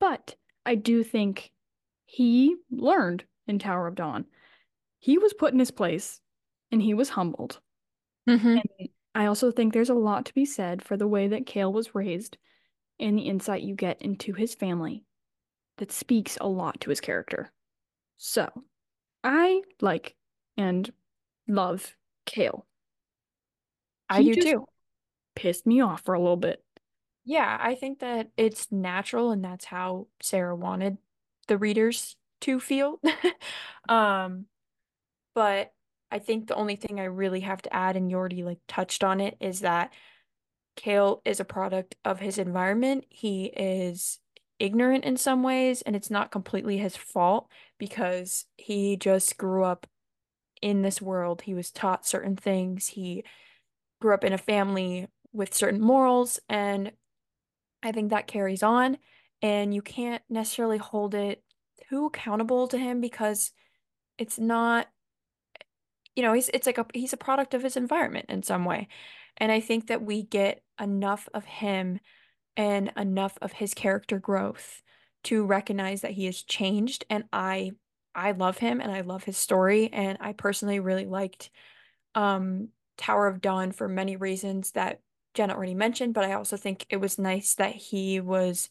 [0.01, 1.51] But I do think
[2.07, 4.27] he learned in Tower of Dawn.
[4.99, 6.21] He was put in his place
[6.71, 7.61] and he was humbled.
[8.29, 8.59] Mm-hmm.
[8.59, 11.73] And I also think there's a lot to be said for the way that Chaol
[11.73, 12.37] was raised
[13.01, 15.05] and the insight you get into his family
[15.79, 17.53] that speaks a lot to his character.
[18.17, 18.49] So,
[19.23, 20.15] I like
[20.57, 20.91] and
[21.47, 21.95] love
[22.27, 22.63] Chaol.
[24.09, 24.67] I He do too.
[25.35, 26.63] pissed me off for a little bit.
[27.29, 30.97] Yeah, I think that it's natural and that's how Sarah wanted
[31.47, 33.01] the readers to feel.
[33.89, 34.45] Um,
[35.35, 35.73] but
[36.11, 39.05] I think the only thing I really have to add, and you already like touched
[39.05, 39.93] on it, is that
[40.77, 43.05] Chaol is a product of his environment.
[43.11, 44.21] He is
[44.59, 49.87] ignorant in some ways, and it's not completely his fault because he just grew up
[50.63, 51.43] in this world.
[51.43, 52.89] He was taught certain things.
[52.89, 53.25] He
[54.01, 56.93] grew up in a family with certain morals, and
[57.83, 58.99] I think that carries on.
[59.41, 61.43] And you can't necessarily hold it
[61.89, 63.53] too accountable to him because
[64.19, 64.89] it's not,
[66.17, 68.89] you know, he's it's like a he's a product of his environment in some way.
[69.37, 72.01] And I think that we get enough of him
[72.57, 74.83] and enough of his character growth
[75.25, 77.05] to recognize that he has changed.
[77.09, 77.73] And I
[78.15, 79.91] I love him and I love his story.
[79.93, 81.51] And I personally really liked
[82.17, 85.01] um Tower of Dawn for many reasons that
[85.39, 88.69] Jenna already mentioned, but I also think it was nice that he was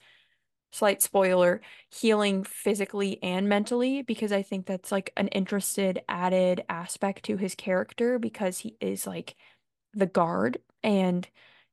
[0.73, 7.23] slight spoiler, healing physically and mentally because I think that's like an interested added aspect
[7.23, 9.37] to his character because he is like
[9.93, 11.25] the guard and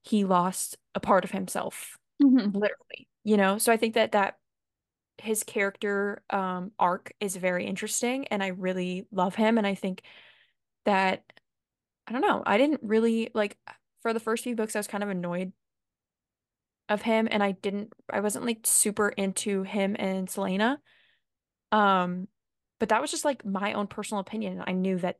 [0.04, 2.54] he lost a part of himself Mhm.
[2.54, 3.58] literally, you know?
[3.58, 4.38] So I think that that
[5.18, 10.02] his character um arc is very interesting and I really love him and I think
[10.84, 11.24] that
[12.06, 13.58] I don't know, I didn't really like
[14.04, 15.52] for the first few books I was kind of annoyed
[16.90, 20.76] of him and I didn't I wasn't like super into him and Celaena.
[21.72, 22.28] Um,
[22.78, 24.62] but that was just like my own personal opinion.
[24.66, 25.16] I knew that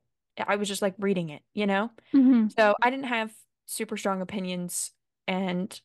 [0.47, 1.91] I was just like reading it, you know?
[2.15, 2.53] Mhm.
[2.59, 3.33] So I didn't have
[3.65, 4.93] super strong opinions.
[5.27, 5.81] And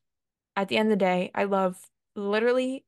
[0.58, 1.78] at the end of the day, I love
[2.16, 2.84] literally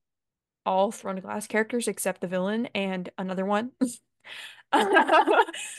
[0.65, 3.71] all Throne of Glass characters except the villain and another one.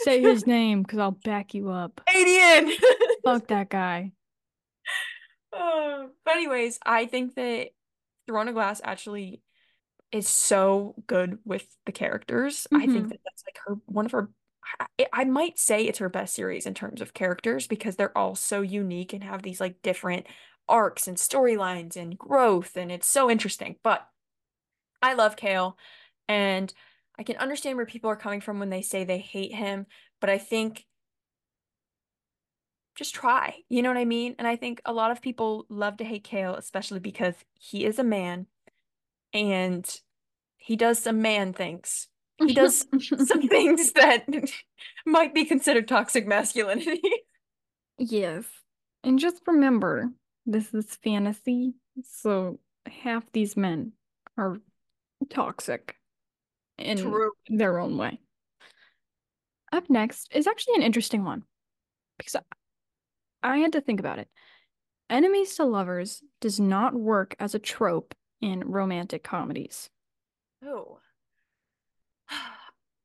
[0.01, 2.01] Say his name because I'll back you up.
[2.09, 2.73] Aedion.
[3.25, 4.13] Fuck that guy.
[5.53, 7.69] Uh, but anyways, I think that
[8.27, 9.43] Throne of Glass actually
[10.13, 12.67] is so good with the characters.
[12.75, 13.11] I think Mhm.
[13.11, 14.31] that that's like her one of her
[14.99, 18.35] I, I might say it's her best series in terms of characters because they're all
[18.37, 20.27] so unique and have these like different
[20.69, 23.77] arcs and storylines and growth and it's so interesting.
[23.83, 24.09] But
[25.01, 25.75] I love Chaol
[26.29, 26.73] and
[27.19, 29.87] I can understand where people are coming from when they say they hate him,
[30.21, 30.87] but I think
[32.95, 33.57] just try.
[33.69, 34.35] You know what I mean?
[34.39, 37.99] And I think a lot of people love to hate Chaol, especially because he is
[37.99, 38.47] a man
[39.33, 39.89] and
[40.57, 42.09] he does some man things.
[42.39, 44.27] He does some things that
[45.07, 47.03] might be considered toxic masculinity.
[47.99, 48.45] Yes.
[49.05, 50.11] And just remember,
[50.47, 51.75] this is fantasy,
[52.05, 53.93] so half these men
[54.37, 54.59] are
[55.31, 55.97] toxic
[56.79, 57.33] in True.
[57.49, 58.19] their own way.
[59.73, 61.45] Up next is actually an interesting one
[62.19, 62.37] because
[63.43, 64.29] I had to think about it.
[65.11, 69.91] Enemies to lovers does not work as a trope in romantic comedies.
[70.65, 70.99] Oh.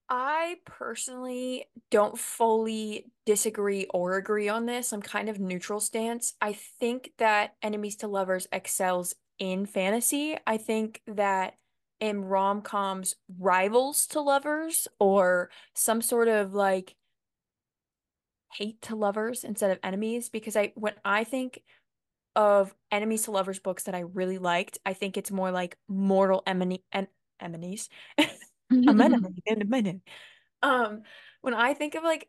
[0.10, 4.94] I personally don't fully disagree or agree on this.
[4.94, 6.34] I'm kind of neutral stance.
[6.40, 10.38] I think that Enemies to Lovers excels in fantasy.
[10.48, 11.56] I think that
[12.00, 16.96] in rom-coms rivals to lovers or some sort of like
[18.58, 21.62] hate to lovers instead of enemies because I when I think
[22.36, 26.44] of enemies to lovers books that I really liked, I think it's more like mortal
[26.46, 27.08] enemy en
[27.40, 27.90] enemies.
[28.70, 30.02] I'm enemy in a minute.
[30.62, 31.04] Um,
[31.42, 32.28] when I think of like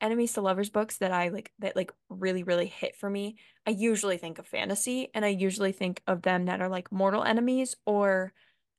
[0.00, 3.70] enemies to lovers books that I like that like really really hit for me, I
[3.70, 7.76] usually think of fantasy and I usually think of them that are like mortal enemies
[7.86, 8.32] or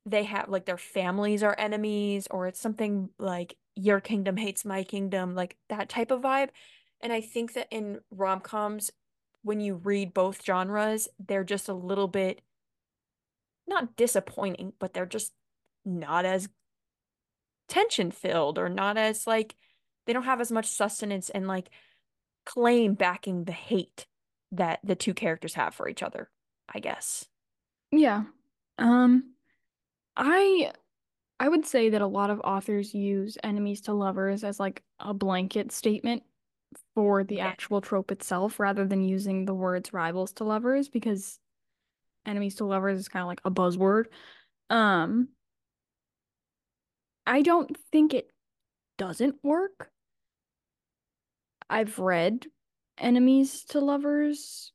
[0.05, 4.83] they have like their families are enemies or it's something like your kingdom hates my
[4.83, 6.49] kingdom, like that type of vibe.
[7.01, 8.91] And I think that in rom-coms
[9.43, 12.41] when you read both genres, they're just a little bit
[13.67, 15.31] not disappointing, but they're just
[15.85, 16.49] not as
[17.69, 19.55] tension filled or not as like
[20.05, 21.69] they don't have as much sustenance and like
[22.45, 24.07] claim backing the hate
[24.53, 26.29] that the two characters have for each other,
[26.73, 27.25] I guess.
[27.91, 28.23] Yeah.
[28.77, 29.33] Um,
[30.15, 30.71] I
[31.39, 35.13] I would say that a lot of authors use enemies to lovers as like a
[35.13, 36.23] blanket statement
[36.95, 37.47] for the Yeah.
[37.47, 41.39] actual trope itself rather than using the words rivals to lovers because
[42.25, 44.05] enemies to lovers is kind of like a buzzword.
[44.69, 45.29] Um,
[47.25, 48.31] I don't think it
[48.97, 49.91] doesn't work.
[51.69, 52.47] I've read
[52.97, 54.71] enemies to lovers,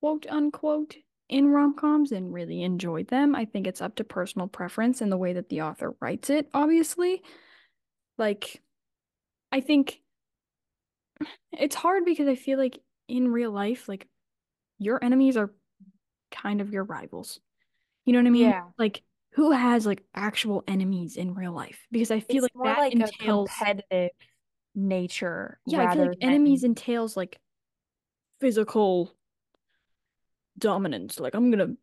[0.00, 0.96] quote unquote,
[1.28, 3.34] in rom-coms and really enjoyed them.
[3.34, 6.48] I think it's up to personal preference and the way that the author writes it,
[6.52, 7.22] obviously.
[8.18, 8.62] Like,
[9.50, 10.00] I think
[11.52, 14.06] it's hard because I feel like in real life, like,
[14.78, 15.52] your enemies are
[16.30, 17.40] kind of your rivals.
[18.04, 18.50] You know what I mean?
[18.50, 18.64] Yeah.
[18.76, 21.86] Like, who has like actual enemies in real life?
[21.90, 24.10] Because I feel It's like that like a entails, competitive
[24.76, 27.38] nature yeah, I feel like enemies than entails like
[28.40, 29.14] physical
[30.58, 31.20] dominance.
[31.20, 31.74] Like, I'm gonna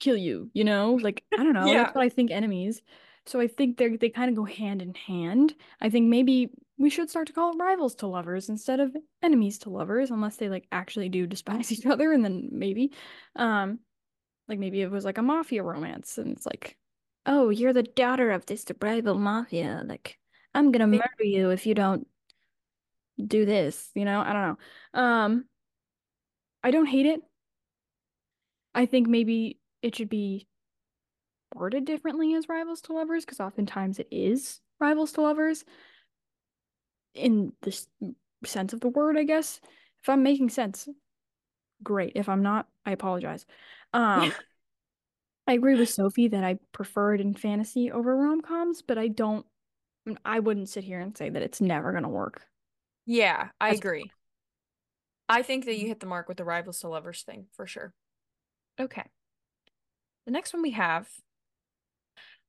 [0.00, 0.94] kill you, you know?
[0.94, 1.74] Like, I don't know.
[1.74, 1.94] That's Yeah.
[1.94, 2.82] what I think enemies.
[3.26, 5.54] So I think they're they kind of go hand in hand.
[5.80, 9.58] I think maybe we should start to call it rivals to lovers instead of enemies
[9.60, 12.92] to lovers, unless they like actually do despise each other, and then maybe.
[13.36, 13.80] Um,
[14.48, 16.76] like maybe it was like a mafia romance, and it's like,
[17.26, 19.82] oh, you're the daughter of this rival mafia.
[19.86, 20.18] Like,
[20.54, 22.06] I'm gonna murder you if you don't
[23.24, 24.20] do this, you know?
[24.20, 24.58] I don't
[24.94, 25.00] know.
[25.00, 25.44] Um,
[26.62, 27.20] I don't hate it.
[28.74, 30.46] I think maybe it should be
[31.54, 35.64] worded differently as rivals to lovers because oftentimes it is rivals to lovers
[37.14, 37.86] in this
[38.44, 39.60] sense of the word, I guess.
[40.02, 40.88] If I'm making sense,
[41.82, 42.12] great.
[42.16, 43.46] If I'm not, I apologize.
[43.92, 44.32] Um,
[45.46, 49.44] I agree with Sophie that I prefer it in fantasy over rom-coms, but I don't,
[50.24, 52.42] I wouldn't sit here and say that it's never gonna work.
[53.06, 54.10] Yeah, I That's agree.
[55.28, 57.92] I think that you hit the mark with the rivals to lovers thing for sure.
[58.80, 59.04] Okay.
[60.26, 61.08] The next one we have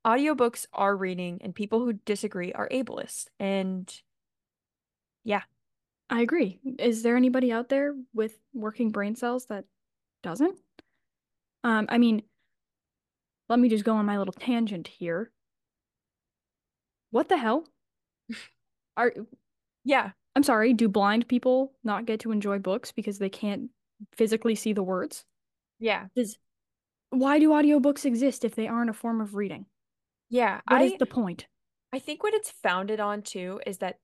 [0.05, 3.27] audiobooks are reading and people who disagree are ableist.
[3.39, 3.93] And
[5.23, 5.43] yeah,
[6.09, 6.59] I agree.
[6.79, 9.65] Is there anybody out there with working brain cells that
[10.21, 10.57] doesn't?
[11.63, 12.23] Um, I mean,
[13.49, 15.31] let me just go on my little tangent here.
[17.11, 17.65] What the hell?
[18.97, 19.13] Are
[19.85, 23.69] yeah, I'm sorry, do blind people not get to enjoy books because they can't
[24.13, 25.25] physically see the words?
[25.83, 26.37] Yeah, Does
[27.09, 29.65] why do audiobooks exist if they aren't a form of reading?
[30.29, 30.61] yeah.
[30.67, 31.47] What is I the point?
[31.91, 33.99] I think what it's founded on too is that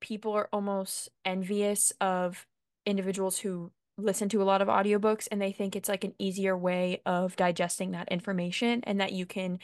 [0.00, 2.46] people are almost envious of
[2.86, 6.56] individuals who listen to a lot of audiobooks and they think it's like an easier
[6.56, 9.58] way of digesting that information and that you can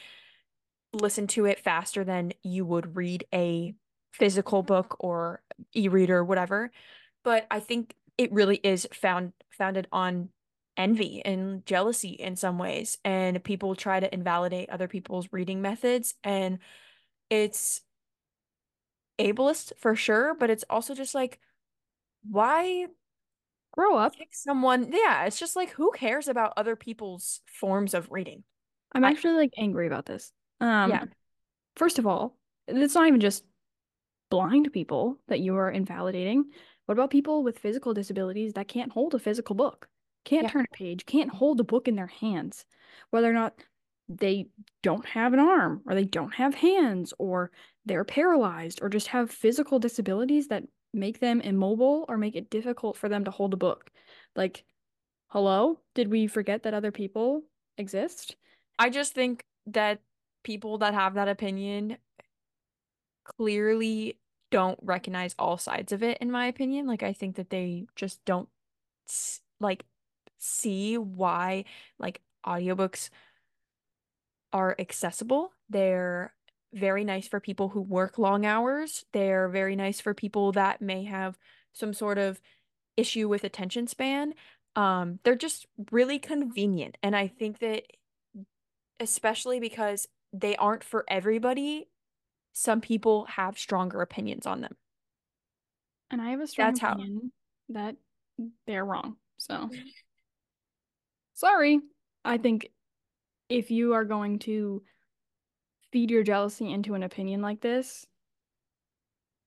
[0.93, 3.75] listen to it faster than you would read a
[4.13, 5.43] physical book or
[5.75, 6.71] e-reader, whatever.
[7.25, 10.31] But I think it really is found founded on
[10.77, 12.99] envy and jealousy in some ways.
[13.05, 16.15] And people try to invalidate other people's reading methods.
[16.25, 16.59] And
[17.31, 17.83] it's
[19.19, 21.39] ableist for sure, but it's also just like,
[22.29, 22.87] why
[23.73, 24.17] Grow up.
[24.17, 24.91] pick someone?
[24.93, 28.45] Yeah, it's just like, who cares about other people's forms of reading?
[28.93, 30.33] I'm actually like angry about this.
[30.61, 31.11] um yeah, Um,
[31.77, 32.37] first of all,
[32.67, 33.45] it's not even just
[34.31, 36.47] blind people that you are invalidating.
[36.87, 39.89] What about people with physical disabilities that can't hold a physical book,
[40.25, 40.51] can't yeah.
[40.51, 42.65] turn a page, can't hold a book in their hands,
[43.11, 43.55] whether or not
[44.09, 44.47] they
[44.83, 47.51] don't have an arm or they don't have hands or
[47.87, 52.97] they're paralyzed or just have physical disabilities that make them immobile or make it difficult
[52.97, 53.91] for them to hold a book?
[54.35, 54.65] Like,
[55.29, 55.79] hello?
[55.95, 57.43] Did we forget that other people
[57.79, 58.37] exist?
[58.79, 60.01] I just think that
[60.43, 61.99] people that have that opinion
[63.25, 64.19] clearly
[64.51, 66.87] don't recognize all sides of it, in my opinion.
[66.87, 68.49] Like, I think that they just don't
[69.61, 69.85] like
[70.41, 71.65] see why
[71.99, 73.11] like audiobooks
[74.53, 75.53] are accessible.
[75.69, 76.35] They're
[76.73, 79.05] very nice for people who work long hours.
[79.13, 81.39] They're very nice for people that may have
[81.73, 82.41] some sort of
[82.97, 84.35] issue with attention span.
[84.77, 86.97] Um, they're just really convenient.
[87.03, 87.85] And I think that
[88.99, 91.89] especially because they aren't for everybody,
[92.53, 94.77] some people have stronger opinions on them.
[96.11, 97.33] And I have a strong That's opinion
[97.69, 97.83] how...
[97.83, 97.97] that
[98.67, 99.17] they're wrong.
[99.39, 99.71] So
[101.41, 101.81] sorry.
[102.25, 102.69] I think
[103.49, 104.83] if you are going to
[105.91, 108.07] feed your jealousy into an opinion like this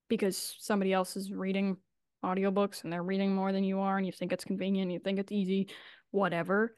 [0.10, 1.78] because somebody else is reading
[2.26, 5.20] audiobooks and they're reading more than you are and you think it's convenient, you think
[5.20, 5.70] it's easy,
[6.12, 6.76] whatever.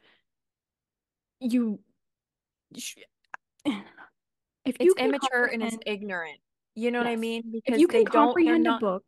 [1.40, 1.80] You
[2.74, 2.94] if
[4.80, 6.38] you it's immature and it's ignorant.
[6.74, 7.06] You know yes.
[7.06, 7.42] what I mean?
[7.50, 8.82] Because if you can comprehend not...
[8.82, 9.04] a book,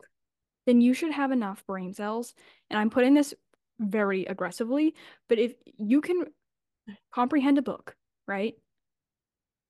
[0.65, 2.33] then you should have enough brain cells.
[2.71, 3.35] And I'm putting this
[3.79, 4.95] very aggressively,
[5.29, 6.24] but if you can
[7.12, 8.55] comprehend a book, right?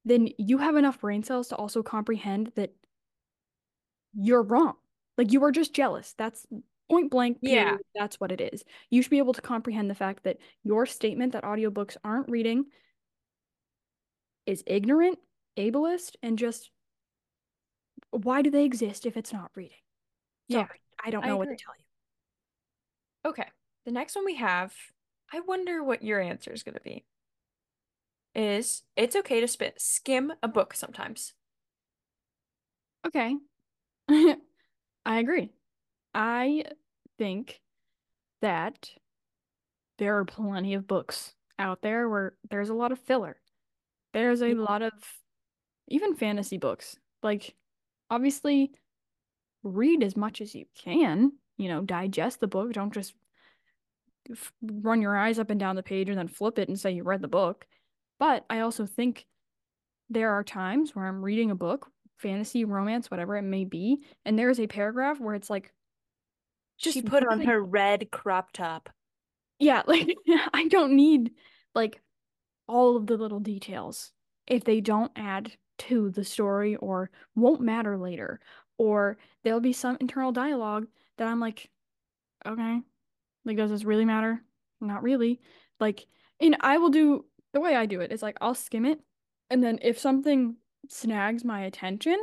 [0.04, 2.72] Then you have enough brain cells to also comprehend that
[4.14, 4.74] you're wrong.
[5.16, 6.14] Like you are just jealous.
[6.16, 6.46] That's
[6.90, 7.42] point blank.
[7.42, 7.64] Period.
[7.64, 7.76] Yeah.
[7.94, 8.64] That's what it is.
[8.90, 12.66] You should be able to comprehend the fact that your statement that audiobooks aren't reading
[14.46, 15.18] is ignorant,
[15.58, 16.70] ableist, and just
[18.10, 19.76] why do they exist if it's not reading?
[20.50, 21.84] Sorry, yeah, I don't know I what to tell you.
[23.30, 23.46] Okay.
[23.84, 24.72] The next one we have,
[25.32, 27.04] I wonder what your answer is going to be.
[28.34, 31.34] Is it's okay to spit, skim a book sometimes.
[33.06, 33.36] Okay.
[34.08, 34.36] I
[35.06, 35.50] agree.
[36.14, 36.64] I
[37.18, 37.60] think
[38.40, 38.90] that
[39.98, 43.36] there are plenty of books out there where there's a lot of filler.
[44.12, 44.60] There's a mm-hmm.
[44.60, 44.92] lot of
[45.88, 46.96] even fantasy books.
[47.22, 47.54] Like,
[48.10, 48.72] obviously,
[49.62, 52.72] read as much as you can, you know, digest the book.
[52.72, 53.14] Don't just
[54.62, 57.02] run your eyes up and down the page and then flip it and say you
[57.02, 57.66] read the book.
[58.18, 59.26] But I also think
[60.10, 64.38] there are times where I'm reading a book, fantasy, romance, whatever it may be, and
[64.38, 65.72] there's a paragraph where it's like,
[66.78, 68.88] just she put on her red crop top.
[69.58, 70.14] Yeah, like
[70.52, 71.32] I don't need
[71.74, 72.00] like
[72.66, 74.12] all of the little details
[74.46, 78.40] if they don't add to the story or won't matter later
[78.78, 81.70] or there'll be some internal dialogue that I'm like
[82.46, 82.80] okay
[83.48, 84.42] like does this really matter
[84.80, 85.40] not really
[85.80, 86.06] like
[86.40, 89.00] and I will do the way I do it is like I'll skim it
[89.50, 90.56] and then if something
[90.88, 92.16] snags my attention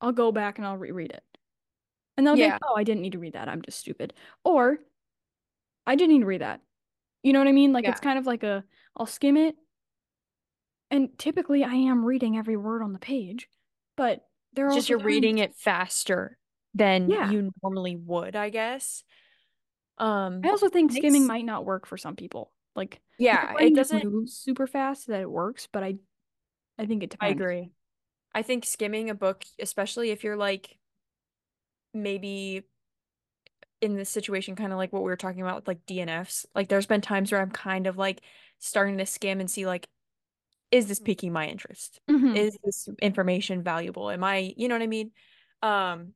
[0.00, 1.22] I'll go back and I'll reread it
[2.16, 2.52] and they'll yeah.
[2.52, 4.14] think oh I didn't need to read that I'm just stupid
[4.44, 4.78] or
[5.86, 6.62] I didn't need to read that
[7.22, 7.90] you know what I mean like yeah.
[7.90, 8.64] it's kind of like a
[8.96, 9.56] I'll skim it
[10.90, 13.48] and typically I am reading every word on the page,
[13.96, 14.24] but
[14.54, 15.06] there are just you're times...
[15.06, 16.38] reading it faster
[16.74, 17.30] than yeah.
[17.30, 19.04] you normally would, I guess.
[19.98, 22.52] Um I also think skimming might not work for some people.
[22.74, 25.96] Like yeah, it doesn't move super fast that it works, but I
[26.78, 27.30] I think it depends.
[27.30, 27.70] I agree.
[28.34, 30.76] I think skimming a book, especially if you're like
[31.92, 32.62] maybe
[33.80, 36.46] in this situation kind of like what we were talking about with like DNFs.
[36.54, 38.20] Like there's been times where I'm kind of like
[38.58, 39.88] starting to skim and see like
[40.70, 42.00] is this piquing my interest?
[42.10, 42.36] Mm-hmm.
[42.36, 44.10] Is this information valuable?
[44.10, 45.12] Am I, you know what I mean?
[45.62, 46.12] Um,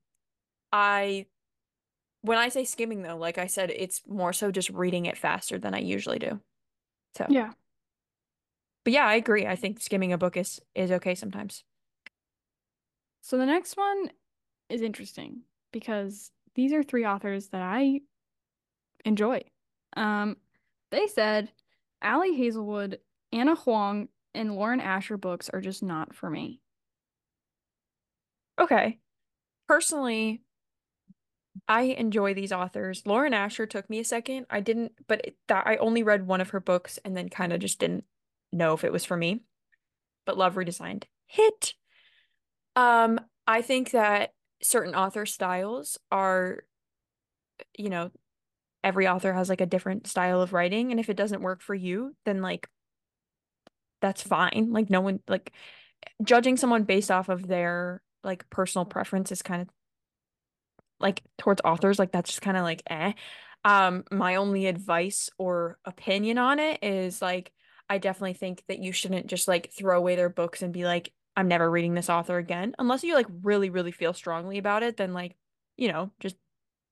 [0.70, 1.26] I,
[2.22, 5.58] when I say skimming though, like I said, it's more so just reading it faster
[5.58, 6.40] than I usually do.
[7.16, 7.52] So, yeah.
[8.84, 9.46] But yeah, I agree.
[9.46, 11.64] I think skimming a book is is okay sometimes.
[13.20, 14.10] So the next one
[14.68, 15.42] is interesting
[15.72, 18.00] because these are three authors that I
[19.04, 19.42] enjoy.
[19.96, 20.36] Um,
[20.90, 21.50] they said
[22.02, 22.98] Ali Hazelwood,
[23.32, 26.60] Anna Huang, and Lauren Asher books are just not for me.
[28.58, 28.98] Okay.
[29.68, 30.42] Personally,
[31.68, 33.02] I enjoy these authors.
[33.06, 34.46] Lauren Asher took me a second.
[34.50, 37.52] I didn't, but it, that I only read one of her books and then kind
[37.52, 38.04] of just didn't
[38.52, 39.42] know if it was for me.
[40.26, 41.74] But Love Redesigned hit.
[42.76, 44.30] Um, I think that
[44.62, 46.64] certain author styles are,
[47.76, 48.10] you know,
[48.84, 51.74] every author has like a different style of writing, and if it doesn't work for
[51.74, 52.68] you, then like
[54.00, 54.68] that's fine.
[54.70, 55.52] Like no one like
[56.22, 59.68] judging someone based off of their like personal preference is kind of
[61.02, 63.12] like towards authors like that's just kind of like eh.
[63.64, 67.52] Um my only advice or opinion on it is like
[67.88, 71.12] I definitely think that you shouldn't just like throw away their books and be like
[71.36, 74.96] I'm never reading this author again unless you like really really feel strongly about it
[74.96, 75.36] then like
[75.76, 76.36] you know just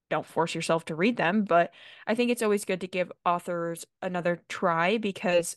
[0.09, 1.71] don't force yourself to read them but
[2.05, 5.55] I think it's always good to give authors another try because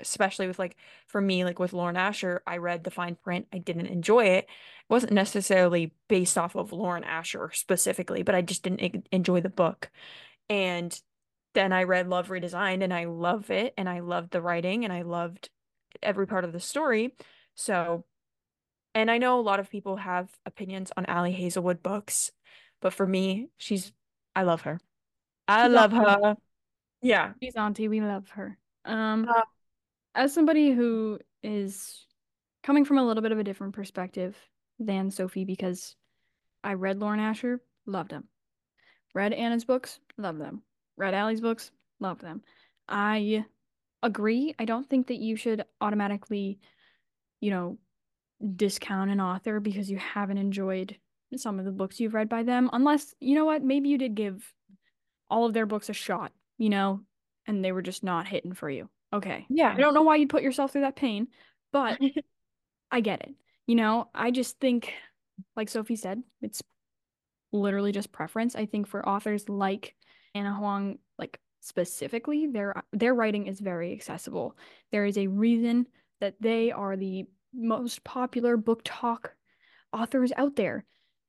[0.00, 0.76] especially with like
[1.06, 3.46] for me, like with Lauren Asher, I read the fine print.
[3.52, 4.44] I didn't enjoy it.
[4.44, 4.48] It
[4.88, 9.90] wasn't necessarily based off of Lauren Asher specifically, but I just didn't enjoy the book.
[10.50, 10.98] And
[11.54, 14.92] then I read Love Redesigned and I love it and I loved the writing and
[14.92, 15.50] I loved
[16.02, 17.14] every part of the story.
[17.54, 18.04] So,
[18.94, 22.32] and I know a lot of people have opinions on Ali Hazelwood books,
[22.80, 23.92] but for me, she's
[24.34, 24.80] I love her.
[25.48, 26.16] I She's love auntie.
[26.22, 26.36] her.
[27.02, 27.34] Yeah.
[27.42, 27.88] She's auntie.
[27.88, 28.58] We love her.
[28.84, 29.42] Um, Uh,
[30.16, 32.06] as somebody who is
[32.62, 34.36] coming from a little bit of a different perspective
[34.78, 35.94] than Sophie, because
[36.64, 38.24] I read Lauren Asher, loved him.
[39.14, 40.62] Read Anna's books, love them.
[40.96, 42.42] Read Ali's books, love them.
[42.88, 43.44] I
[44.02, 44.54] agree.
[44.58, 46.58] I don't think that you should automatically,
[47.40, 47.78] you know,
[48.56, 50.96] discount an author because you haven't enjoyed
[51.36, 54.14] some of the books you've read by them, unless, you know what, maybe you did
[54.14, 54.52] give
[55.28, 57.00] all of their books a shot, you know,
[57.46, 58.88] and they were just not hitting for you.
[59.12, 59.46] Okay.
[59.48, 59.72] Yeah.
[59.72, 61.28] I don't know why you'd put yourself through that pain,
[61.72, 61.98] but
[62.90, 63.34] I get it.
[63.66, 64.92] You know, I just think,
[65.56, 66.62] like Sophie said, it's
[67.52, 68.54] literally just preference.
[68.54, 69.94] I think for authors like
[70.34, 74.56] Anna Huang, like specifically, their their writing is very accessible.
[74.92, 75.86] There is a reason
[76.20, 79.26] that they are the most popular BookTok
[79.92, 80.84] authors out there.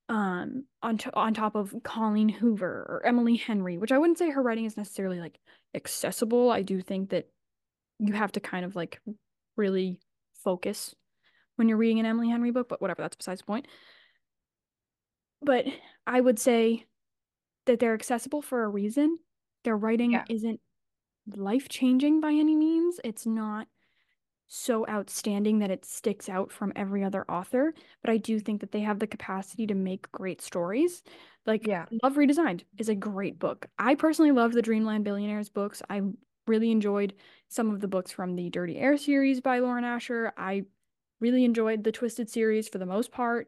[0.10, 4.30] Um, on to on top of Colleen Hoover or Emily Henry, which I wouldn't say
[4.30, 5.38] her writing is necessarily like
[5.74, 6.50] accessible.
[6.50, 7.28] I do think that
[8.00, 9.02] you have to kind of like
[9.56, 10.00] really
[10.44, 10.94] focus
[11.56, 13.68] when you're reading an Emily Henry book, but whatever, that's besides the point.
[15.42, 15.66] But
[16.06, 16.86] I would say
[17.66, 19.18] that they're accessible for a reason.
[19.64, 20.26] Their writing Yeah.
[20.30, 20.60] isn't
[21.36, 23.00] life-changing by any means.
[23.04, 23.68] It's not
[24.48, 28.72] so outstanding that it sticks out from every other author, but I do think that
[28.72, 31.04] they have the capacity to make great stories.
[31.46, 31.86] Like Yeah.
[32.04, 33.68] Love Redesigned is a great book.
[33.78, 35.82] I personally love the Dreamland Billionaires books.
[35.90, 36.02] I
[36.48, 37.14] really enjoyed
[37.50, 40.34] some of the books from the Dirty Air series by Lauren Asher.
[40.38, 40.64] I
[41.20, 43.48] really enjoyed the Twisted series for the most part.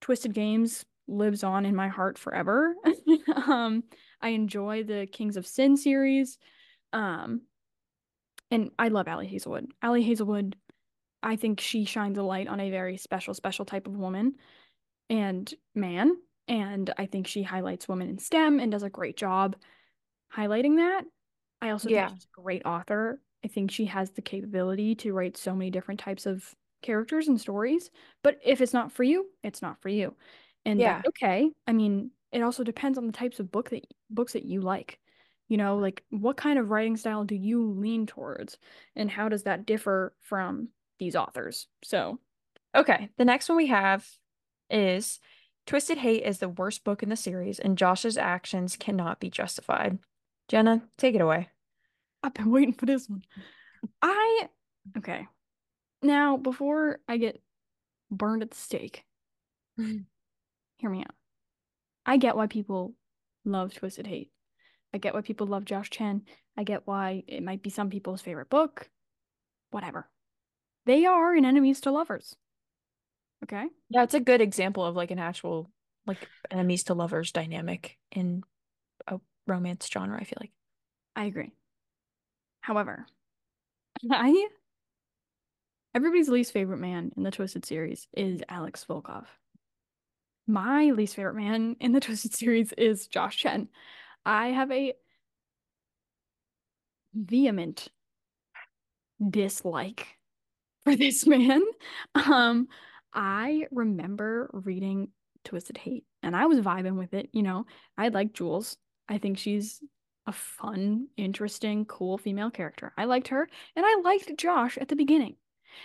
[0.00, 2.74] Twisted Games lives on in my heart forever.
[3.34, 3.84] um,
[4.20, 6.38] I enjoy the Kings of Sin series.
[6.92, 7.42] Um,
[8.50, 9.72] and I love Ali Hazelwood.
[9.82, 10.56] Ali Hazelwood,
[11.22, 14.34] I think she shines a light on a very special, special type of woman
[15.08, 16.16] and man.
[16.48, 19.56] And I think she highlights women in STEM and does a great job
[20.36, 21.04] highlighting that.
[21.62, 23.20] I also think she's a great author.
[23.44, 27.40] I think she has the capability to write so many different types of characters and
[27.40, 27.90] stories.
[28.22, 30.16] But if it's not for you, it's not for you.
[30.64, 31.02] And Yeah.
[31.08, 31.50] okay.
[31.66, 34.98] I mean, it also depends on the types of book that books that you like.
[35.48, 38.58] You know, like what kind of writing style do you lean towards?
[38.96, 41.68] And how does that differ from these authors?
[41.84, 42.20] So,
[42.74, 43.10] Okay.
[43.18, 44.08] The next one we have
[44.70, 45.20] is
[45.66, 49.98] Twisted Hate is the worst book in the series, and Josh's actions cannot be justified.
[50.48, 51.48] Jenna, take it away.
[52.22, 53.22] I've been waiting for this one.
[54.00, 54.48] I
[54.98, 55.26] okay.
[56.02, 57.40] Now, before I get
[58.10, 59.04] burned at the stake,
[59.78, 60.04] mm.
[60.76, 61.14] hear me out.
[62.04, 62.94] I get why people
[63.44, 64.30] love Twisted Hate.
[64.92, 66.22] I get why people love Josh Chen.
[66.56, 68.90] I get why it might be some people's favorite book.
[69.70, 70.08] Whatever.
[70.84, 72.36] They are in enemies to lovers.
[73.44, 73.66] Okay?
[73.88, 75.70] Yeah, it's a good example of like an actual
[76.06, 78.42] like enemies to lovers dynamic in
[79.06, 80.52] a romance genre, I feel like.
[81.16, 81.52] I agree.
[82.60, 83.06] However,
[84.10, 84.48] I
[85.94, 89.26] everybody's least favorite man in the Twisted series is Alex Volkov.
[90.46, 93.68] My least favorite man in the Twisted series is Josh Chen.
[94.24, 94.94] I have a
[97.14, 97.88] vehement
[99.30, 100.06] dislike
[100.84, 101.62] for this man.
[102.14, 102.68] Um,
[103.12, 105.08] I remember reading
[105.44, 107.66] Twisted Hate and I was vibing with it, you know.
[107.98, 108.76] I like Jules.
[109.12, 109.82] I think she's
[110.26, 112.92] a fun, interesting, cool female character.
[112.96, 113.46] I liked her
[113.76, 115.36] and I liked Josh at the beginning.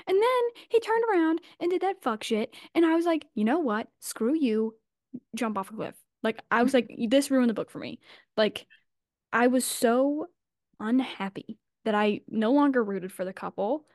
[0.07, 3.43] And then he turned around and did that fuck shit and I was like, "You
[3.43, 3.87] know what?
[3.99, 4.75] Screw you.
[5.35, 7.99] Jump off a cliff." Like I was like, "This ruined the book for me."
[8.37, 8.65] Like
[9.33, 10.27] I was so
[10.79, 13.85] unhappy that I no longer rooted for the couple.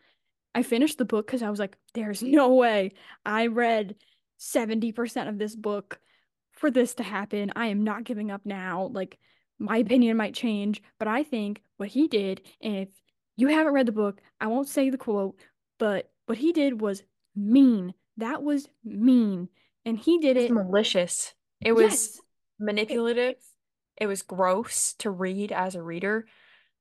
[0.54, 2.92] I finished the book because I was like, there's no way
[3.24, 3.96] I read
[4.38, 5.98] 70% of this book
[6.62, 7.52] for this to happen.
[7.56, 8.88] I am not giving up now.
[8.92, 9.18] Like,
[9.58, 12.88] my opinion might change, but I think what he did, and if
[13.36, 15.34] you haven't read the book, I won't say the quote,
[15.80, 17.02] but what he did was
[17.34, 17.94] mean.
[18.16, 19.48] That was mean.
[19.84, 20.54] And he did It's it.
[20.54, 21.34] malicious.
[21.60, 22.16] It was Yes.
[22.16, 22.22] It,
[22.60, 23.34] manipulative.
[23.96, 26.26] It was gross to read as a reader.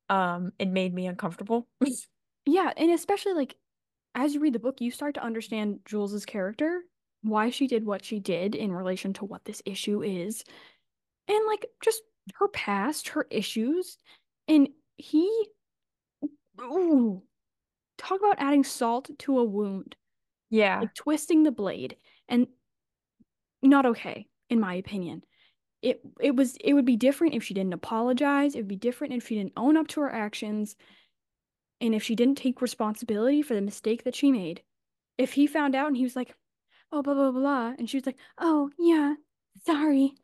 [0.09, 1.67] Um, it made me uncomfortable.
[2.45, 2.71] yeah.
[2.77, 3.55] And especially like
[4.13, 6.81] as you read the book, you start to understand Jules's character,
[7.21, 10.43] why she did what she did in relation to what this issue is,
[11.27, 12.01] and like just
[12.35, 13.97] her past, her issues.
[14.47, 15.29] And he,
[16.61, 17.23] ooh,
[17.97, 19.95] talk about adding salt to a wound,
[20.49, 20.79] Yeah.
[20.81, 21.97] like twisting the blade,
[22.27, 22.47] and
[23.61, 25.23] not okay, in my opinion.
[25.81, 28.53] It it was it would be different if she didn't apologize.
[28.55, 30.75] It would be different if she didn't own up to her actions,
[31.79, 34.61] and if she didn't take responsibility for the mistake that she made.
[35.17, 36.35] If he found out and he was like,
[36.91, 39.15] "Oh, blah blah blah," and she was like, "Oh yeah,
[39.65, 40.15] sorry,"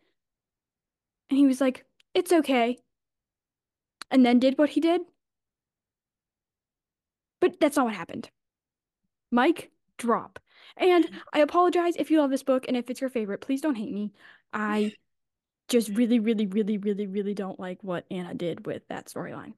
[1.29, 2.79] and he was like, "It's okay,"
[4.11, 5.01] and then did what he did.
[7.39, 8.29] But that's not what happened.
[9.31, 10.39] Mike, drop.
[10.77, 13.75] And I apologize if you love this book and if it's your favorite, please don't
[13.75, 14.11] hate me.
[14.53, 14.93] I
[15.69, 19.53] just really, really, really, really, really don't like what Anna did with that storyline.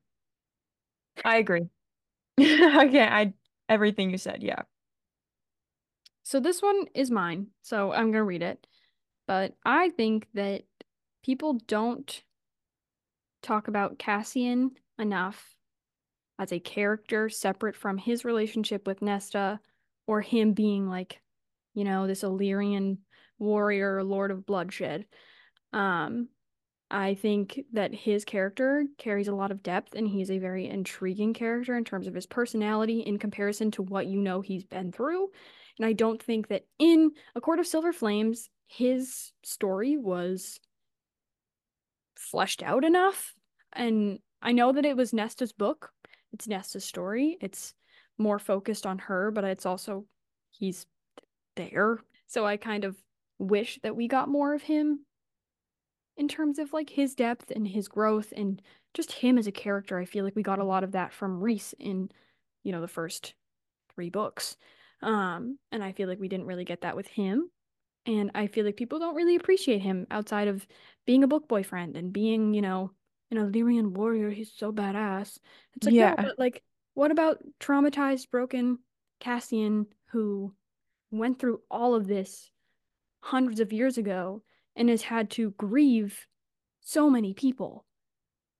[1.23, 1.69] I agree.
[2.41, 3.33] Okay, I
[3.69, 4.63] everything you said, yeah.
[6.29, 8.67] So this one is mine, so I'm gonna read it.
[9.25, 10.61] But I think that
[11.23, 12.23] people don't
[13.41, 14.69] talk about Cassian
[14.99, 15.55] enough
[16.37, 19.59] as a character separate from his relationship with Nesta
[20.05, 21.19] or him being like,
[21.73, 22.99] you know, this Illyrian
[23.39, 25.07] warrior, Lord of Bloodshed.
[25.73, 26.27] Um,
[26.91, 31.33] I think that his character carries a lot of depth and he's a very intriguing
[31.33, 35.29] character in terms of his personality in comparison to what you know he's been through.
[35.79, 40.59] And I don't think that in A Court of Silver Flames, his story was
[42.15, 43.33] fleshed out enough.
[43.73, 45.91] And I know that it was Nesta's book,
[46.31, 47.37] it's Nesta's story.
[47.41, 47.73] It's
[48.17, 50.05] more focused on her, but it's also
[50.51, 50.85] he's
[51.55, 51.99] there.
[52.27, 52.97] So I kind of
[53.39, 55.05] wish that we got more of him
[56.17, 58.61] in terms of like his depth and his growth and
[58.93, 59.97] just him as a character.
[59.97, 62.11] I feel like we got a lot of that from Rhys in,
[62.63, 63.33] you know, the first
[63.95, 64.57] three books.
[65.01, 67.49] Um, and I feel like we didn't really get that with him.
[68.05, 70.65] And I feel like people don't really appreciate him outside of
[71.05, 72.91] being a book boyfriend and being, you know,
[73.31, 74.29] an Illyrian warrior.
[74.29, 75.37] He's so badass.
[75.75, 76.15] It's like, no, Yeah.
[76.17, 76.63] but like,
[76.95, 78.79] what about traumatized, broken
[79.19, 80.55] Cassian who
[81.11, 82.49] went through all of this
[83.21, 84.41] hundreds of years ago
[84.75, 86.25] and has had to grieve
[86.81, 87.85] so many people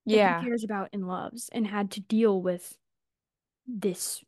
[0.06, 0.42] that he Yeah.
[0.42, 2.76] cares about and loves and had to deal with
[3.66, 4.22] this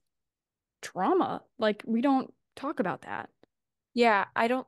[0.83, 1.43] trauma.
[1.59, 3.31] Like, we don't talk about that.
[3.95, 4.67] Yeah, I don't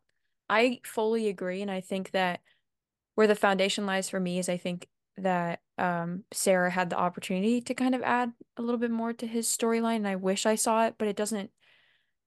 [0.48, 2.40] I fully agree and I think that
[3.14, 7.60] where the foundation lies for me is I think that um Sarah had the opportunity
[7.62, 10.54] to kind of add a little bit more to his storyline and I wish I
[10.56, 11.50] saw it, but it doesn't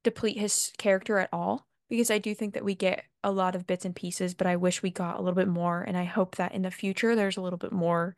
[0.04, 3.68] deplete his character at all because I do think that we get a lot of
[3.68, 6.36] bits and pieces, but I wish we got a little bit more and I hope
[6.38, 8.16] that in the future there's a little bit more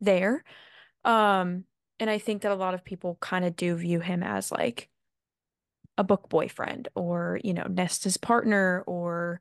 [0.00, 0.44] there.
[1.04, 1.64] Um
[2.00, 4.88] and I think that a lot of people kind of do view him as like
[5.98, 9.40] a book boyfriend or, you know, Nesta's partner or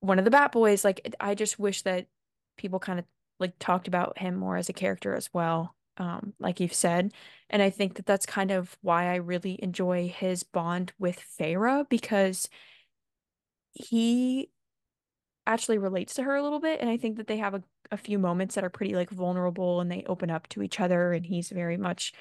[0.00, 0.84] one of the Bat Boys.
[0.84, 2.06] Like, I just wish that
[2.56, 3.04] people kind of
[3.40, 7.12] like talked about him more as a character as well, um, like you've said.
[7.50, 11.88] And I think that that's kind of why I really enjoy his bond with Feyre
[11.88, 12.48] because
[13.72, 14.50] he
[15.46, 16.80] actually relates to her a little bit.
[16.80, 19.80] And I think that they have a, a few moments that are pretty like vulnerable
[19.80, 22.12] and they open up to each other and he's very much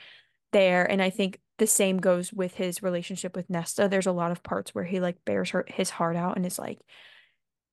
[0.53, 0.89] there.
[0.89, 3.87] And I think the same goes with his relationship with Nesta.
[3.87, 6.59] There's a lot of parts where he like bears her his heart out and is
[6.59, 6.79] like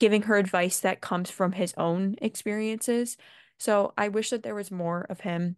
[0.01, 3.17] giving her advice that comes from his own experiences.
[3.59, 5.57] So I wish that there was more of him,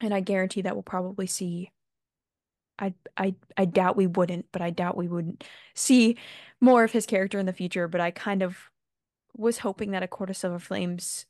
[0.00, 1.72] and I guarantee that we'll probably see.
[2.78, 5.44] I I I doubt we wouldn't, but I doubt we wouldn't
[5.74, 6.16] see
[6.60, 7.88] more of his character in the future.
[7.88, 8.58] But I kind of
[9.36, 11.26] was hoping that A Court of Silver Flames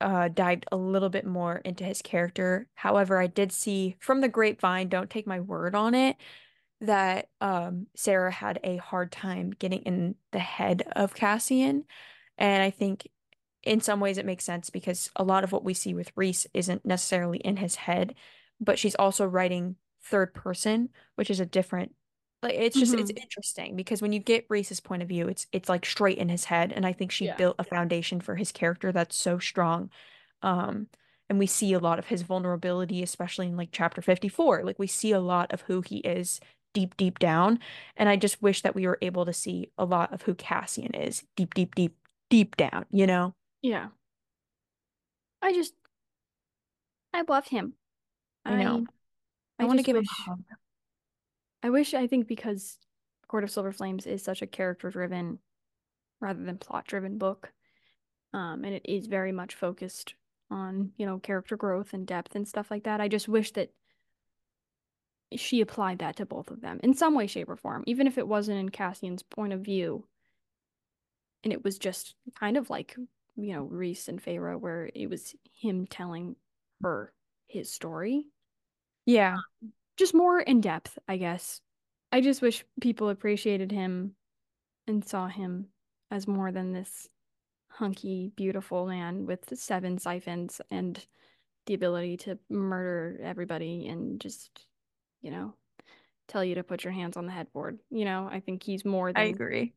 [0.00, 2.68] uh dived a little bit more into his character.
[2.74, 6.16] However, I did see from the grapevine, don't take my word on it,
[6.80, 11.84] that um Sarah had a hard time getting in the head of Cassian.
[12.38, 13.08] And I think
[13.62, 16.46] in some ways it makes sense because a lot of what we see with Rhys
[16.52, 18.14] isn't necessarily in his head,
[18.60, 21.94] but she's also writing third person, which is a different
[22.44, 23.22] like it's just it's Mhm.
[23.22, 26.46] interesting because when you get Rhys's point of view, it's it's like straight in his
[26.46, 26.72] head.
[26.72, 27.36] And I think she Yeah.
[27.36, 29.90] built a foundation for his character that's so strong.
[30.42, 30.88] Um,
[31.28, 34.64] and we see a lot of his vulnerability, especially in like chapter 54.
[34.64, 36.40] Like we see a lot of who he is
[36.74, 37.60] deep, deep down.
[37.96, 40.94] And I just wish that we were able to see a lot of who Cassian
[40.94, 41.96] is deep, deep, deep,
[42.30, 43.34] deep down, you know?
[43.62, 43.88] Yeah.
[45.42, 45.74] I just,
[47.14, 47.74] I love him.
[48.44, 48.84] I know.
[49.58, 50.44] I, I want to give him a hug.
[51.64, 52.76] I wish, I think because
[53.26, 55.38] Court of Silver Flames is such a character-driven
[56.20, 57.52] rather than plot-driven book,
[58.34, 60.14] um, and it is very much focused
[60.50, 63.00] on, you know, character growth and depth and stuff like that.
[63.00, 63.70] I just wish that
[65.34, 68.18] she applied that to both of them in some way, shape, or form, even if
[68.18, 70.06] it wasn't in Cassian's point of view.
[71.44, 72.94] And it was just kind of like,
[73.36, 76.36] you know, Rhys and Feyre, where it was him telling
[76.82, 77.12] her
[77.48, 78.26] his story.
[79.06, 79.38] Yeah.
[79.96, 81.60] Just more in depth, I guess.
[82.12, 84.14] I just wish people appreciated him
[84.86, 85.68] and saw him
[86.10, 87.08] as more than this
[87.68, 91.04] hunky, beautiful man with seven siphons and
[91.66, 94.66] the ability to murder everybody and just,
[95.22, 95.54] you know,
[96.28, 97.78] tell you to put your hands on the headboard.
[97.90, 99.72] You know, I think he's more I agree.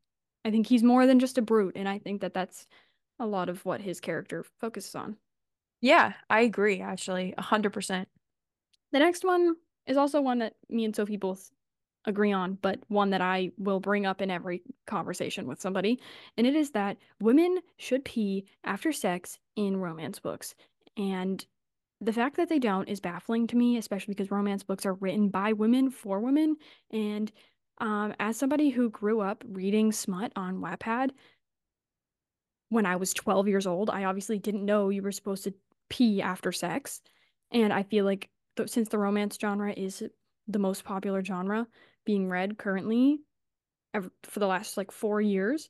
[0.46, 2.68] I think he's more than just a brute, and I think that that's
[3.20, 5.18] a lot of what his character focuses on.
[5.82, 8.06] Yeah, I agree, actually, 100%.
[8.92, 9.56] The next one
[9.88, 11.52] is also one that me and Sophie both
[12.06, 16.00] agree on, but one that I will bring up in every conversation with somebody.
[16.38, 20.56] And it is that women should pee after sex in romance books.
[20.96, 21.46] And
[22.00, 25.30] the fact that they don't is baffling to me, especially because romance books are written
[25.30, 26.56] by women for women.
[26.92, 27.32] And
[27.80, 31.12] um, as somebody who grew up reading smut on Wattpad
[32.70, 35.54] when I was 12 years old, I obviously didn't know you were supposed to
[35.90, 37.02] pee after sex.
[37.52, 40.04] And I feel like th since the romance genre is
[40.48, 41.68] the most popular genre
[42.06, 43.20] being read currently
[43.94, 45.70] ever, for the last like four years,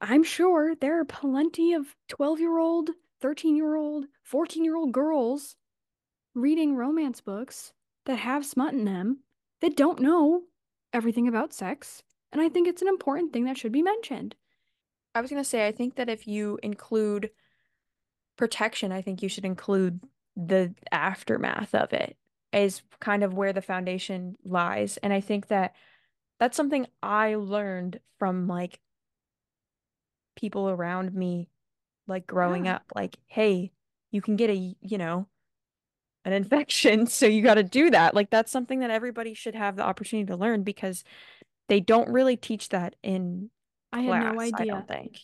[0.00, 2.90] I'm sure there are plenty of 12 year old,
[3.20, 5.56] 13 year old, 14 year old girls
[6.34, 7.72] reading romance books
[8.04, 9.20] that have smut in them
[9.60, 10.42] that don't know
[10.92, 12.02] everything about sex.
[12.32, 14.34] And I think it's an important thing that should be mentioned.
[15.14, 17.30] I was going to say, I think that if you include
[18.36, 20.00] protection, I think you should include
[20.36, 22.16] the aftermath of it
[22.52, 24.98] is kind of where the foundation lies.
[24.98, 25.74] And I think that
[26.40, 28.80] that's something I learned from like
[30.36, 31.48] people around me,
[32.06, 32.76] like growing Yeah.
[32.76, 32.84] up.
[32.94, 33.72] Like, hey,
[34.10, 35.28] you can get a, you know,
[36.24, 38.14] an infection, so you got to do that.
[38.14, 41.04] Like, that's something that everybody should have the opportunity to learn because
[41.68, 43.50] they don't really teach that in
[43.92, 45.20] I had no class, I don't think.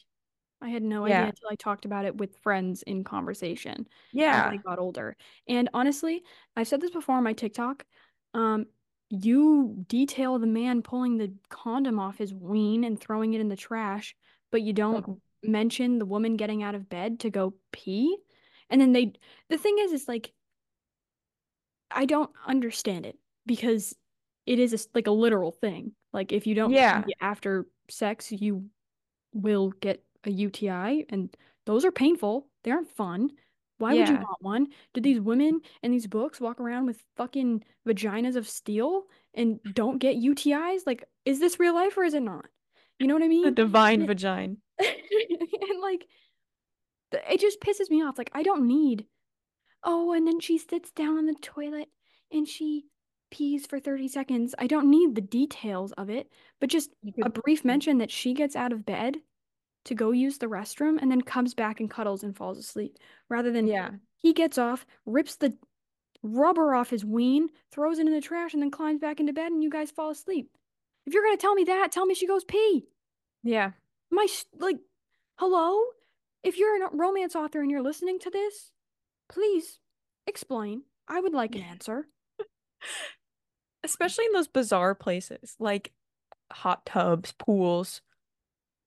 [0.63, 3.89] I had no idea until I talked about it with friends in conversation
[4.31, 5.17] as I got older.
[5.49, 6.23] And honestly,
[6.57, 7.85] I've said this before on my TikTok.
[8.35, 8.67] Um,
[9.11, 13.57] you detail the man pulling the condom off his ween and throwing it in the
[13.57, 14.17] trash,
[14.51, 15.21] but you don't Mhm.
[15.43, 18.17] mention the woman getting out of bed to go pee.
[18.71, 19.13] And then they,
[19.49, 20.33] the thing is, is like,
[21.91, 23.95] I don't understand it because
[24.47, 25.93] it is a like a literal thing.
[26.13, 27.05] Like, if you don't Yeah.
[27.21, 28.71] after sex, you
[29.33, 31.35] will get a UTI, and
[31.66, 32.47] those are painful.
[32.64, 33.31] They aren't fun.
[33.79, 34.66] Why would you want one?
[34.95, 39.99] Did these women in these books walk around with fucking vaginas of steel and don't
[39.99, 40.83] get UTIs?
[40.87, 42.47] Like, is this real life or is it not?
[43.01, 43.45] You know what I mean?
[43.45, 44.55] The divine And, vagina.
[44.79, 46.07] and like,
[47.29, 48.18] it just pisses me off.
[48.18, 49.07] Like, I don't need,
[49.83, 51.89] oh, and then she sits down on the toilet
[52.31, 52.85] and she
[53.33, 54.55] pees for 30 seconds.
[54.61, 56.91] I don't need the details of it, but just
[57.25, 57.66] a brief mm.
[57.66, 59.16] mention that she gets out of bed
[59.85, 63.51] to go use the restroom and then comes back and cuddles and falls asleep rather
[63.51, 63.91] than yeah.
[64.18, 65.57] he gets off, rips the
[66.22, 69.51] rubber off his ween, throws it in the trash, and then climbs back into bed
[69.51, 70.51] and you guys fall asleep.
[71.07, 72.87] If you're gonna tell me that, tell me she goes pee.
[73.43, 73.72] Yeah.
[74.11, 74.26] My
[74.59, 74.78] like,
[75.37, 75.80] hello?
[76.45, 78.70] If you're a romance author and you're listening to this,
[79.28, 79.80] please
[80.26, 80.83] explain.
[81.09, 82.07] I would like an answer.
[83.85, 85.93] Especially in those bizarre places like
[86.53, 88.01] hot tubs, pools.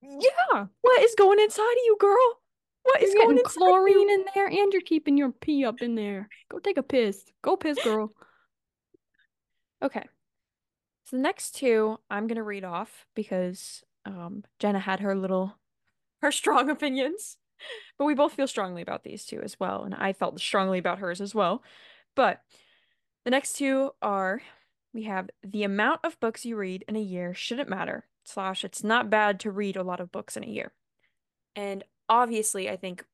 [0.10, 0.66] Yeah.
[0.82, 2.40] What is going inside of you, girl?
[2.84, 4.14] What is going inside of chlorine you?
[4.14, 6.30] in there and you're keeping your pee up in there.
[6.50, 7.24] Go take a piss.
[7.42, 8.14] Go piss, girl.
[9.82, 10.04] Okay.
[11.06, 15.56] So the next two I'm gonna read off because um Jenna had her little
[16.22, 17.38] her strong opinions.
[17.98, 21.00] But we both feel strongly about these two as well, and I felt strongly about
[21.00, 21.64] hers as well.
[22.14, 22.42] But
[23.24, 24.42] the next two are
[24.94, 28.84] we have the amount of books you read in a year shouldn't matter, slash, it's
[28.84, 30.74] not bad to read a lot of books in a year.
[31.56, 33.06] And obviously, I think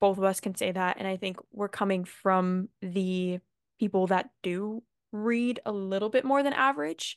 [0.00, 3.40] both of us can say that, and I think we're coming from the
[3.80, 7.16] people that do read a little bit more than average.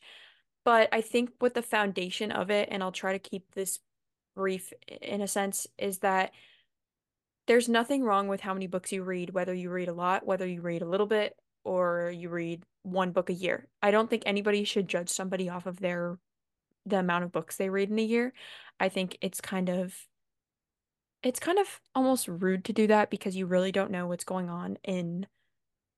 [0.63, 3.79] But I think what the foundation of it, and I'll try to keep this
[4.35, 6.31] brief in a sense, is that
[7.47, 10.47] there's nothing wrong with how many books you read, whether you read a lot, whether
[10.47, 13.67] you read a little bit, or you read one book a year.
[13.81, 16.17] I don't think anybody should judge somebody off of their
[16.85, 18.33] the amount of books they read in a year.
[18.79, 19.95] I think it's kind of
[21.23, 24.49] it's kind of almost rude to do that because you really don't know what's going
[24.49, 25.27] on in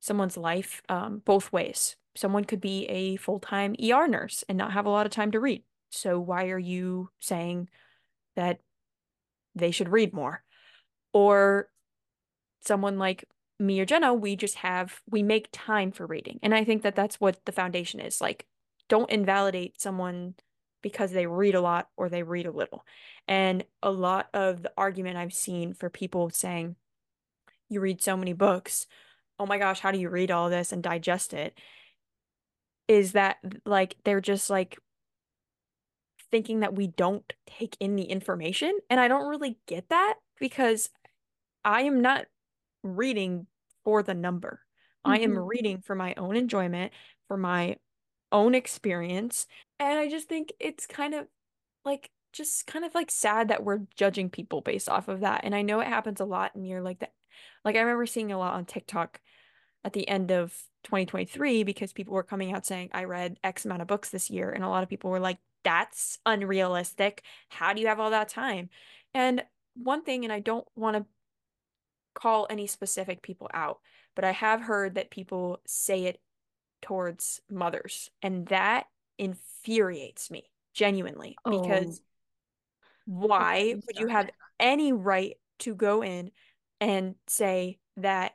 [0.02, 1.96] someone's life um, both ways.
[2.16, 5.40] Someone could be a full-time ER nurse and not have a lot of time to
[5.40, 5.64] read.
[5.92, 7.70] So why are you saying
[8.36, 8.60] that
[9.56, 10.44] they should read more?
[11.14, 11.70] Or
[12.62, 13.24] someone like
[13.60, 16.40] me or Jenna, we just have, we make time for reading.
[16.44, 18.20] And I think that that's what the foundation is.
[18.20, 18.46] Like,
[18.90, 20.36] don't invalidate someone
[20.84, 22.86] because they read a lot or they read a little.
[23.28, 26.76] And a lot of the argument I've seen for people saying,
[27.70, 28.86] you read so many books.
[29.40, 31.58] Oh my gosh, how do you read all this and digest it?
[32.88, 34.78] is that like they're just like
[36.32, 38.78] thinking that we don't take in the information.
[38.90, 40.90] And I don't really get that because
[41.64, 42.26] I am not
[42.84, 43.48] reading
[43.84, 44.62] for the number.
[45.06, 45.48] I am Mhm.
[45.48, 46.94] reading for my own enjoyment,
[47.28, 47.78] for my
[48.34, 49.48] own experience.
[49.80, 51.28] And I just think it's kind of
[51.86, 55.42] like just kind of like sad that we're judging people based off of that.
[55.44, 57.14] And I know it happens a lot near like that.
[57.64, 59.22] Like I remember seeing a lot on TikTok
[59.86, 60.52] at the end of
[60.84, 64.50] 2023 because people were coming out saying, I read X amount of books this year.
[64.50, 67.24] And a lot of people were like, that's unrealistic.
[67.50, 68.70] How do you have all that time?
[69.14, 69.44] And
[69.76, 71.06] one thing, and I don't want to
[72.16, 73.80] call any specific people out,
[74.16, 76.20] but I have heard that people say it
[76.84, 82.02] towards mothers, and that infuriates me genuinely Oh, because
[83.06, 84.30] why would you have
[84.60, 86.32] any right to go in
[86.80, 88.34] and say that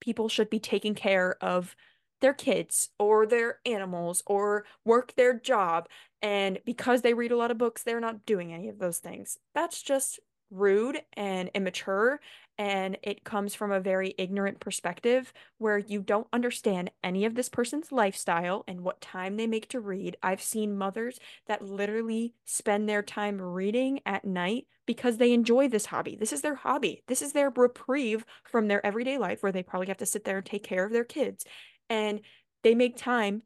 [0.00, 1.76] people should be taking care of
[2.20, 5.88] their kids or their animals or work their job.
[6.20, 9.38] And because they read a lot of books, they're not doing any of those things.
[9.54, 10.18] That's just
[10.50, 12.20] rude and immature.
[12.56, 17.48] And it comes from a very ignorant perspective where you don't understand any of this
[17.48, 20.16] person's lifestyle and what time they make to read.
[20.22, 25.86] I've seen mothers that literally spend their time reading at night because they enjoy this
[25.86, 26.16] hobby.
[26.16, 27.04] This is their hobby.
[27.06, 30.38] This is their reprieve from their everyday life where they probably have to sit there
[30.38, 31.44] and take care of their kids.
[31.88, 32.22] And
[32.64, 33.42] they make time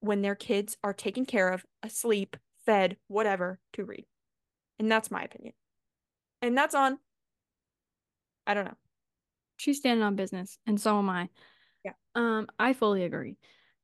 [0.00, 4.06] when their kids are taken care of, asleep, fed, whatever, to read.
[4.78, 5.54] And that's my opinion.
[6.46, 6.98] And that's on,
[8.46, 8.76] I don't know.
[9.56, 11.28] She's standing on business, and so am I.
[11.84, 11.92] Yeah.
[12.14, 13.36] Um, I fully agree.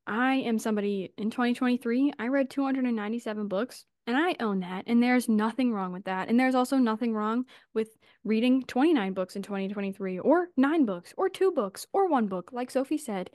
[0.07, 5.29] I am somebody in 2023, I read 297 books, and I own that, and there's
[5.29, 6.29] nothing wrong with that.
[6.29, 7.89] And there's also nothing wrong with
[8.25, 12.71] reading 29 books in 2023, or nine books, or two books, or one book, like
[12.71, 13.31] Sophie said.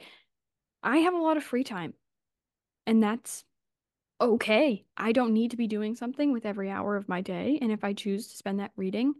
[0.84, 1.94] I have a lot of free time,
[2.86, 3.44] and that's
[4.20, 4.86] okay.
[4.98, 7.84] I don't need to be doing something with every hour of my day, and if
[7.84, 9.14] I choose to spend that reading,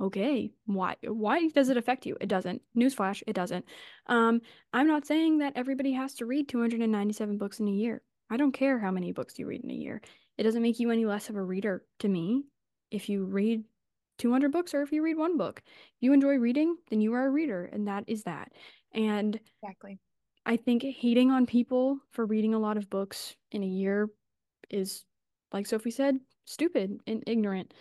[0.00, 0.52] okay.
[0.66, 2.16] Why why does it affect you?
[2.20, 2.62] It doesn't.
[2.76, 3.64] Newsflash, it doesn't.
[4.06, 4.40] Um,
[4.72, 8.02] I'm not saying that everybody has to read 297 books in a year.
[8.30, 10.00] I don't care how many books you read in a year.
[10.38, 12.44] It doesn't make you any less of a reader to me
[12.90, 13.64] if you read
[14.18, 15.62] 200 books or if you read one book.
[15.66, 18.52] If you enjoy reading, then you are a reader, and that is that.
[18.92, 19.98] And Exactly.
[20.46, 24.10] I think hating on people for reading a lot of books in a year
[24.74, 25.04] is,
[25.52, 27.72] like Sophie said, stupid and ignorant.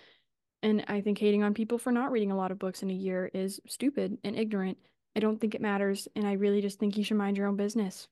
[0.62, 2.94] And I think hating on people for not reading a lot of books in a
[2.94, 4.78] year is stupid and ignorant.
[5.16, 6.08] I don't think it matters.
[6.16, 8.08] And I really just think you should mind your own business.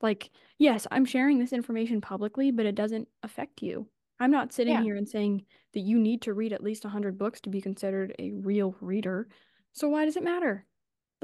[0.00, 3.88] Like, yes, I'm sharing this information publicly, but it doesn't affect you.
[4.18, 4.82] I'm not sitting Yeah.
[4.82, 8.14] here and saying that you need to read at least 100 books to be considered
[8.18, 9.28] a real reader.
[9.72, 10.66] So why does it matter?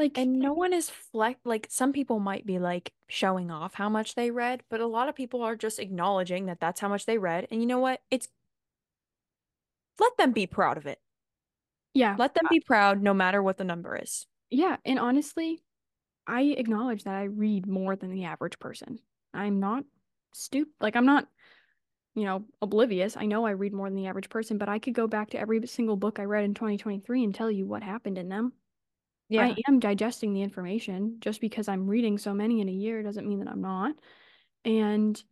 [0.01, 3.90] Like, And no one is flex like some people might be like showing off how
[3.90, 7.05] much they read, but a lot of people are just acknowledging that that's how much
[7.05, 7.46] they read.
[7.51, 8.01] And you know what?
[8.11, 8.28] It's
[9.98, 10.98] let them be proud of it.
[11.92, 14.26] yeah, Let them uh, be proud no matter what the number is.
[14.51, 14.76] yeah.
[14.86, 15.62] And honestly,
[16.26, 19.01] I acknowledge that I read more than the average person.
[19.34, 19.84] I'm not
[20.32, 20.72] stupid.
[20.80, 21.28] Like, I'm not,
[22.14, 23.18] you know, oblivious.
[23.18, 25.38] I know I read more than the average person, but I could go back to
[25.38, 28.55] every single book I read in 2023 and tell you what happened in them.
[29.36, 31.18] I am digesting the information.
[31.20, 33.96] Just because I'm reading so many in a year doesn't mean that I'm not.
[34.64, 35.22] And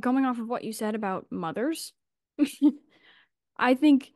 [0.00, 1.94] going off of what you said about mothers,
[3.56, 4.12] I think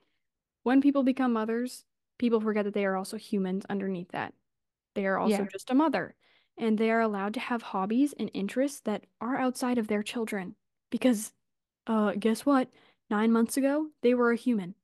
[0.64, 1.84] when people become mothers,
[2.18, 4.34] people forget that they are also humans underneath that.
[4.94, 5.48] They are also Yeah.
[5.50, 6.16] just a mother,
[6.58, 10.56] and they are allowed to have hobbies and interests that are outside of their children.
[10.90, 11.32] Because,
[11.86, 12.70] uh, guess what?
[13.10, 14.76] Nine months ago, they were a human.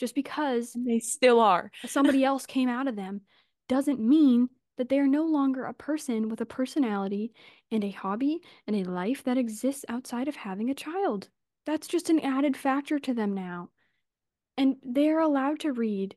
[0.00, 1.70] Just because And they still are.
[1.86, 3.20] somebody else came out of them
[3.68, 4.48] doesn't mean
[4.78, 7.32] that they are no longer a person with a personality
[7.70, 11.28] and a hobby and a life that exists outside of having a child.
[11.66, 13.68] That's just an added factor to them now.
[14.56, 16.16] And they're allowed to read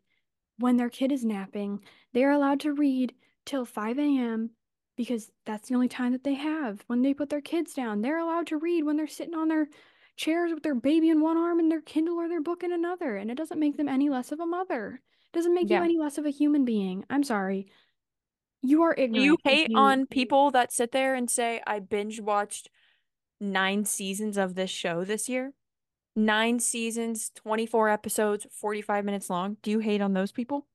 [0.58, 1.82] when their kid is napping.
[2.14, 3.14] They're allowed to read
[3.46, 4.52] till 5 a.m.
[4.96, 6.84] because that's the only time that they have.
[6.88, 9.68] When they put their kids down, they're allowed to read when they're sitting on their
[10.16, 13.18] chairs with their baby in one arm and their Kindle or their book in another.
[13.18, 15.02] And it doesn't make them any less of a mother.
[15.34, 17.06] It doesn't make you any less of a human being.
[17.10, 17.68] I'm sorry.
[18.62, 19.78] You are Do you hate you.
[19.78, 22.70] on people that sit there and say, I binge watched
[23.42, 25.54] nine seasons of this show this year?
[26.16, 29.58] Nine seasons, 24 episodes, 45 minutes long.
[29.64, 30.68] Do you hate on those people?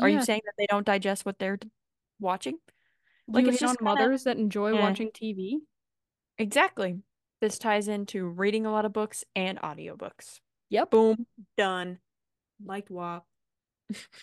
[0.00, 1.58] Are you saying that they don't digest what they're
[2.20, 2.58] watching?
[3.28, 4.80] Like you it's on just of, mothers that enjoy eh.
[4.80, 5.54] watching TV?
[6.38, 7.00] Exactly.
[7.40, 10.40] This ties into reading a lot of books and audiobooks.
[10.70, 10.90] Yep.
[10.90, 11.26] Boom,
[11.56, 11.98] done.
[12.64, 13.24] Liked WAP.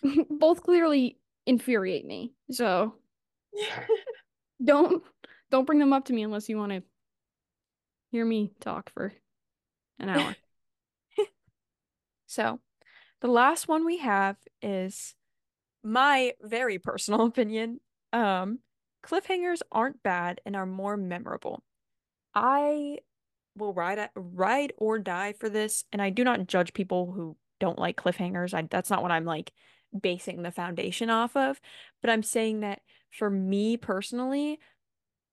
[0.29, 2.33] Both clearly infuriate me.
[2.51, 2.95] So
[4.63, 5.03] don't
[5.51, 6.83] don't bring them up to me unless you want to
[8.11, 9.13] hear me talk for
[9.99, 10.35] an hour.
[12.25, 12.59] So,
[13.21, 15.13] the last one we have is
[15.83, 17.79] my very personal opinion.
[18.11, 18.57] Um,
[19.05, 21.63] cliffhangers aren't bad and are more memorable.
[22.35, 22.99] I
[23.55, 27.79] will ride ride or die for this, and I do not judge people who don't
[27.79, 28.53] like cliffhangers.
[28.53, 29.51] I, that's not what I'm like
[29.99, 31.61] basing the foundation off of,
[32.01, 32.81] but I'm saying that
[33.11, 34.59] for me personally,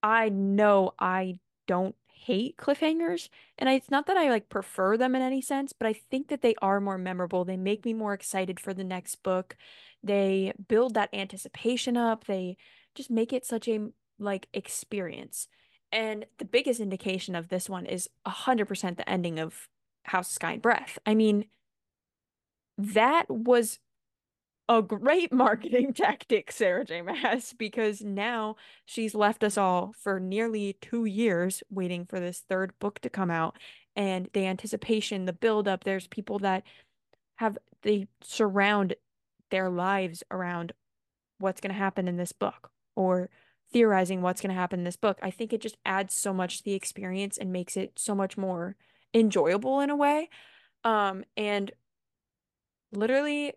[0.02, 5.14] I know I don't hate cliffhangers, and I, it's not that I like prefer them
[5.14, 7.44] in any sense, but I think that they are more memorable.
[7.44, 9.56] They make me more excited for the next book.
[10.02, 12.26] They build that anticipation up.
[12.26, 12.56] They
[12.94, 13.88] just make it such a
[14.18, 15.48] like experience.
[15.92, 19.68] And the biggest indication of this one is 100% the ending of
[20.04, 20.98] House Sky and Breath.
[21.04, 21.46] I mean,
[22.78, 23.78] that was
[24.68, 27.02] a great marketing tactic, Sarah J.
[27.02, 32.72] Maas, because now she's left us all for nearly two years waiting for this third
[32.78, 33.56] book to come out.
[33.96, 36.62] And the anticipation, the buildup, there's people that
[37.36, 38.94] have, they surround
[39.50, 40.72] their lives around
[41.38, 43.28] what's going to happen in this book or
[43.72, 45.18] theorizing what's going to happen in this book.
[45.22, 48.36] I think it just adds so much to the experience and makes it so much
[48.36, 48.76] more
[49.14, 50.28] enjoyable in a way.
[50.84, 51.70] Um, and
[52.92, 53.52] literally,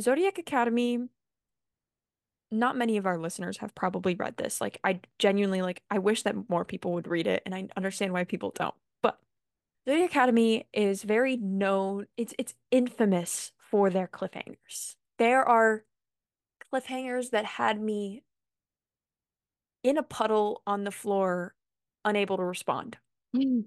[0.00, 1.08] Zodiac Academy,
[2.50, 4.60] not many of our listeners have probably read this.
[4.60, 8.12] Like, I genuinely like, I wish that more people would read it, and I understand
[8.12, 8.74] why people don't.
[9.02, 9.18] But
[9.88, 14.96] Zodiac Academy is very known, it's it's infamous for their cliffhangers.
[15.18, 15.84] There are
[16.72, 18.22] cliffhangers that had me
[19.82, 21.54] in a puddle on the floor,
[22.04, 22.98] unable to respond,
[23.34, 23.64] Mm.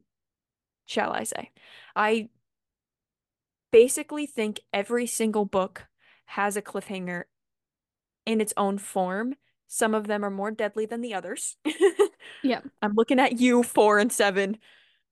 [0.86, 1.52] shall I say.
[1.96, 2.30] I
[3.72, 5.86] basically think every single book
[6.26, 7.24] has a cliffhanger
[8.26, 9.36] in its own form.
[9.68, 11.58] Some of them are more deadly than the others.
[12.44, 12.62] Yeah.
[12.82, 14.58] I'm looking at you, four and seven.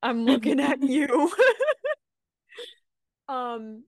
[0.04, 1.32] I'm looking at you.
[3.28, 3.84] Um,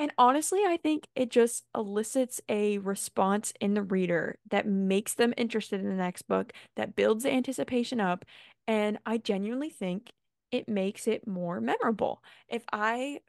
[0.00, 5.34] and honestly, I think it just elicits a response in the reader that makes them
[5.36, 8.24] interested in the next book, that builds the anticipation up,
[8.66, 10.12] and I genuinely think
[10.50, 12.22] it makes it more memorable.
[12.48, 13.20] If I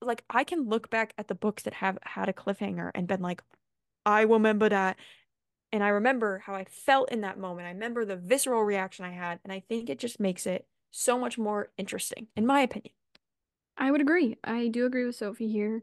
[0.00, 3.22] like I can look back at the books that have had a cliffhanger and been
[3.22, 3.42] like,
[4.06, 4.96] I remember that.
[5.72, 7.66] And I remember how I felt in that moment.
[7.68, 11.18] I remember the visceral reaction I had, and I think it just makes it so
[11.18, 12.94] much more interesting, in my opinion.
[13.76, 14.36] I would agree.
[14.44, 15.82] I do agree with Sophie here.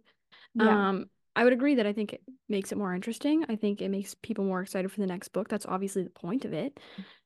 [0.55, 0.89] Yeah.
[0.89, 3.45] Um, I would agree that I think it makes it more interesting.
[3.47, 5.47] I think it makes people more excited for the next book.
[5.47, 6.79] That's obviously the point of it.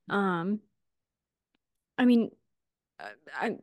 [0.09, 0.59] Um,
[1.97, 2.30] I mean,
[2.99, 3.57] uh, I,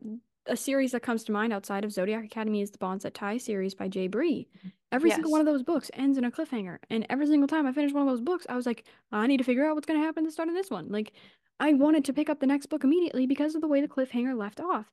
[0.46, 3.38] a series that comes to mind outside of Zodiac Academy is the Bonds That Tie
[3.38, 4.08] series by J.
[4.08, 4.48] Bree.
[4.92, 7.72] Every single one of those books ends in a cliffhanger, and every single time I
[7.72, 10.00] finish one of those books, I was like, I need to figure out what's going
[10.00, 10.88] to happen at the start of this one.
[10.88, 11.12] Like,
[11.60, 14.36] I wanted to pick up the next book immediately because of the way the cliffhanger
[14.36, 14.90] left off.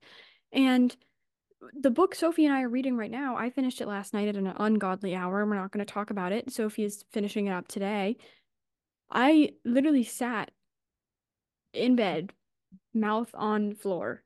[0.52, 0.96] And
[1.74, 4.36] the book Sophie and I are reading right now, I finished it last night at
[4.36, 5.46] an ungodly hour.
[5.46, 6.52] We're not going to talk about it.
[6.52, 8.18] Sophie is finishing it up today.
[9.10, 10.52] I literally sat
[11.74, 12.34] in bed,
[12.94, 14.24] mouth on floor,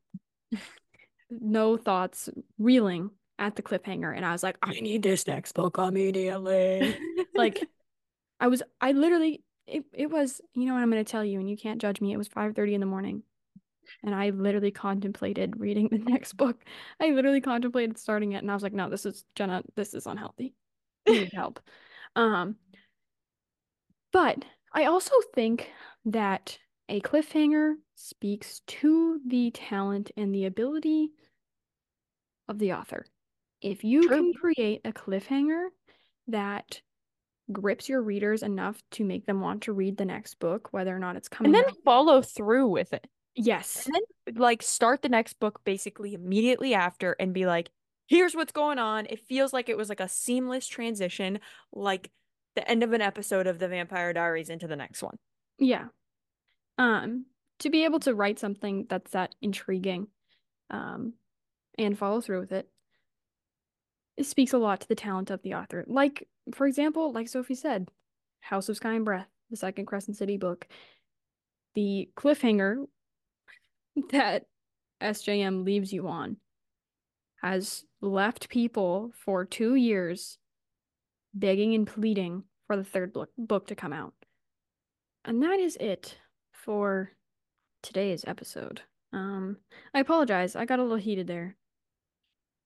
[1.30, 4.16] no thoughts, reeling at the cliffhanger.
[4.16, 6.96] And I was like, I need this next book immediately.
[7.34, 7.66] Like,
[8.42, 11.40] I was, I literally, it, it was, you know what I'm going to tell you,
[11.40, 12.12] and you can't judge me.
[12.12, 13.24] It was 5:30 in the morning.
[14.04, 16.64] And I literally contemplated reading the next book.
[17.00, 20.08] I literally contemplated starting it, and I was like, no, this is Jenna, this is
[20.08, 20.54] unhealthy.
[21.08, 21.60] You need help.
[22.14, 22.58] Um,
[24.12, 25.72] but I also think
[26.04, 26.58] that
[26.90, 31.12] a cliffhanger speaks to the talent and the ability
[32.50, 33.06] of the author.
[33.62, 34.18] If you True.
[34.18, 35.68] can create a cliffhanger
[36.28, 36.82] that
[37.52, 41.00] grips your readers enough to make them want to read the next book, whether or
[41.00, 41.78] not it's coming And then out.
[41.86, 43.08] follow through with it.
[43.36, 43.86] Yes.
[43.86, 47.70] And then like start the next book basically immediately after and be like,
[48.08, 49.06] here's what's going on.
[49.10, 51.40] It feels like it was like a seamless transition,
[51.72, 52.12] like
[52.56, 55.16] the end of an episode of The Vampire Diaries into the next one.
[55.58, 55.86] Yeah.
[56.78, 57.26] Um,
[57.60, 60.08] to be able to write something that's that intriguing,
[60.70, 61.14] um,
[61.78, 62.68] and follow through with it,
[64.18, 65.86] it speaks a lot to the talent of the author.
[65.88, 67.90] Like, for example, like Sophie said,
[68.42, 70.68] House of Sky and Breath, the second Crescent City book.
[71.76, 72.86] The cliffhanger
[74.12, 74.46] that
[75.02, 76.38] SJM leaves you on
[77.42, 80.38] has left people for two years
[81.34, 84.14] begging and pleading for the third book, to come out.
[85.26, 86.18] And that is it
[86.52, 87.12] for
[87.84, 88.82] today's episode.
[89.14, 89.58] Um,
[89.94, 90.56] I apologize.
[90.56, 91.56] I got a little heated there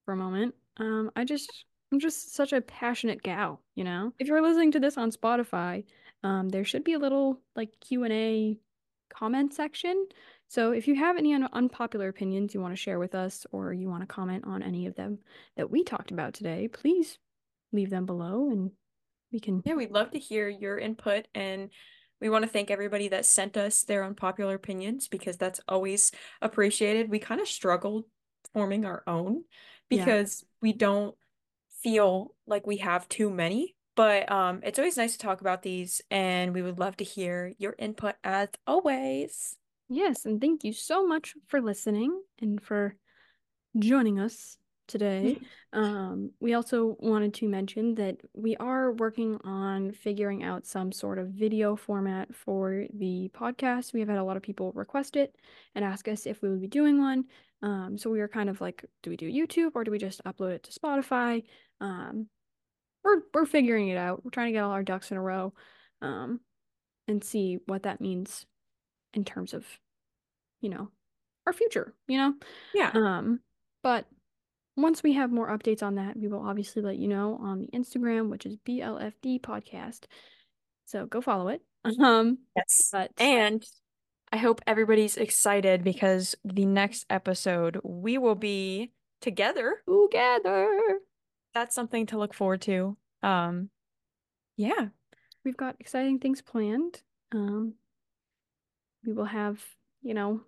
[0.04, 0.54] for a moment.
[0.78, 4.12] Um, I just I'm just such a passionate gal, you know?
[4.18, 5.84] If you're listening to this on Spotify,
[6.22, 8.58] um, there should be a little like Q&A
[9.08, 10.06] comment section.
[10.48, 13.72] So if you have any un unpopular opinions you want to share with us or
[13.72, 15.18] you want to comment on any of them
[15.56, 17.18] that we talked about today, please
[17.72, 18.70] leave them below and
[19.32, 19.62] we can.
[19.64, 21.70] Yeah, we'd love to hear your input and
[22.20, 27.10] we want to thank everybody that sent us their unpopular opinions because that's always appreciated.
[27.10, 28.04] We kind of struggled
[28.54, 29.44] forming our own
[29.88, 30.46] because yeah.
[30.62, 31.14] we don't
[31.82, 33.76] feel like we have too many.
[33.96, 37.54] But um, it's always nice to talk about these, and we would love to hear
[37.56, 39.56] your input as always.
[39.88, 42.96] Yes, and thank you so much for listening and for
[43.78, 44.56] joining us
[44.88, 45.38] today.
[45.72, 51.18] um, we also wanted to mention that we are working on figuring out some sort
[51.18, 53.92] of video format for the podcast.
[53.92, 55.36] We have had a lot of people request it
[55.74, 57.24] and ask us if we would be doing one.
[57.62, 60.22] Um, so we were kind of like, do we do YouTube or do we just
[60.24, 61.44] upload it to Spotify?
[61.80, 62.28] Um,
[63.04, 64.24] we're we're figuring it out.
[64.24, 65.54] We're trying to get all our ducks in a row,
[66.02, 66.40] um,
[67.06, 68.46] and see what that means
[69.16, 69.66] in terms of,
[70.60, 70.90] you know,
[71.46, 71.94] our future.
[72.06, 72.34] You know.
[72.72, 72.90] Yeah.
[72.94, 73.40] Um,
[73.82, 74.06] but
[74.76, 77.68] once we have more updates on that, we will obviously let you know on the
[77.68, 80.04] Instagram, which is BLFD podcast.
[80.84, 81.62] So go follow it.
[82.00, 82.88] Um, yes.
[82.90, 83.64] But and
[84.32, 88.90] I hope everybody's excited because the next episode we will be
[89.20, 89.82] together.
[89.88, 90.98] Together.
[91.54, 92.96] That's something to look forward to.
[93.22, 93.70] Um,
[94.56, 94.88] yeah.
[95.44, 97.02] We've got exciting things planned.
[97.32, 97.74] Um,
[99.06, 99.64] we will have,
[100.02, 100.40] you know,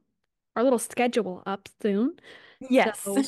[0.57, 2.17] our little schedule up soon.
[2.61, 3.01] Yes.
[3.01, 3.23] So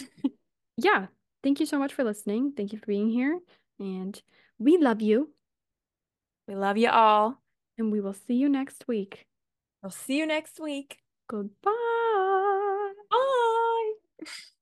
[0.76, 1.06] yeah,
[1.42, 2.52] thank you so much for listening.
[2.56, 3.38] Thank you for being here.
[3.78, 4.20] And
[4.58, 5.30] we love you.
[6.48, 7.40] We love you all.
[7.78, 9.26] And we will see you next week.
[9.82, 10.98] We'll see you next week.
[11.28, 11.70] Goodbye.
[13.10, 14.26] Bye.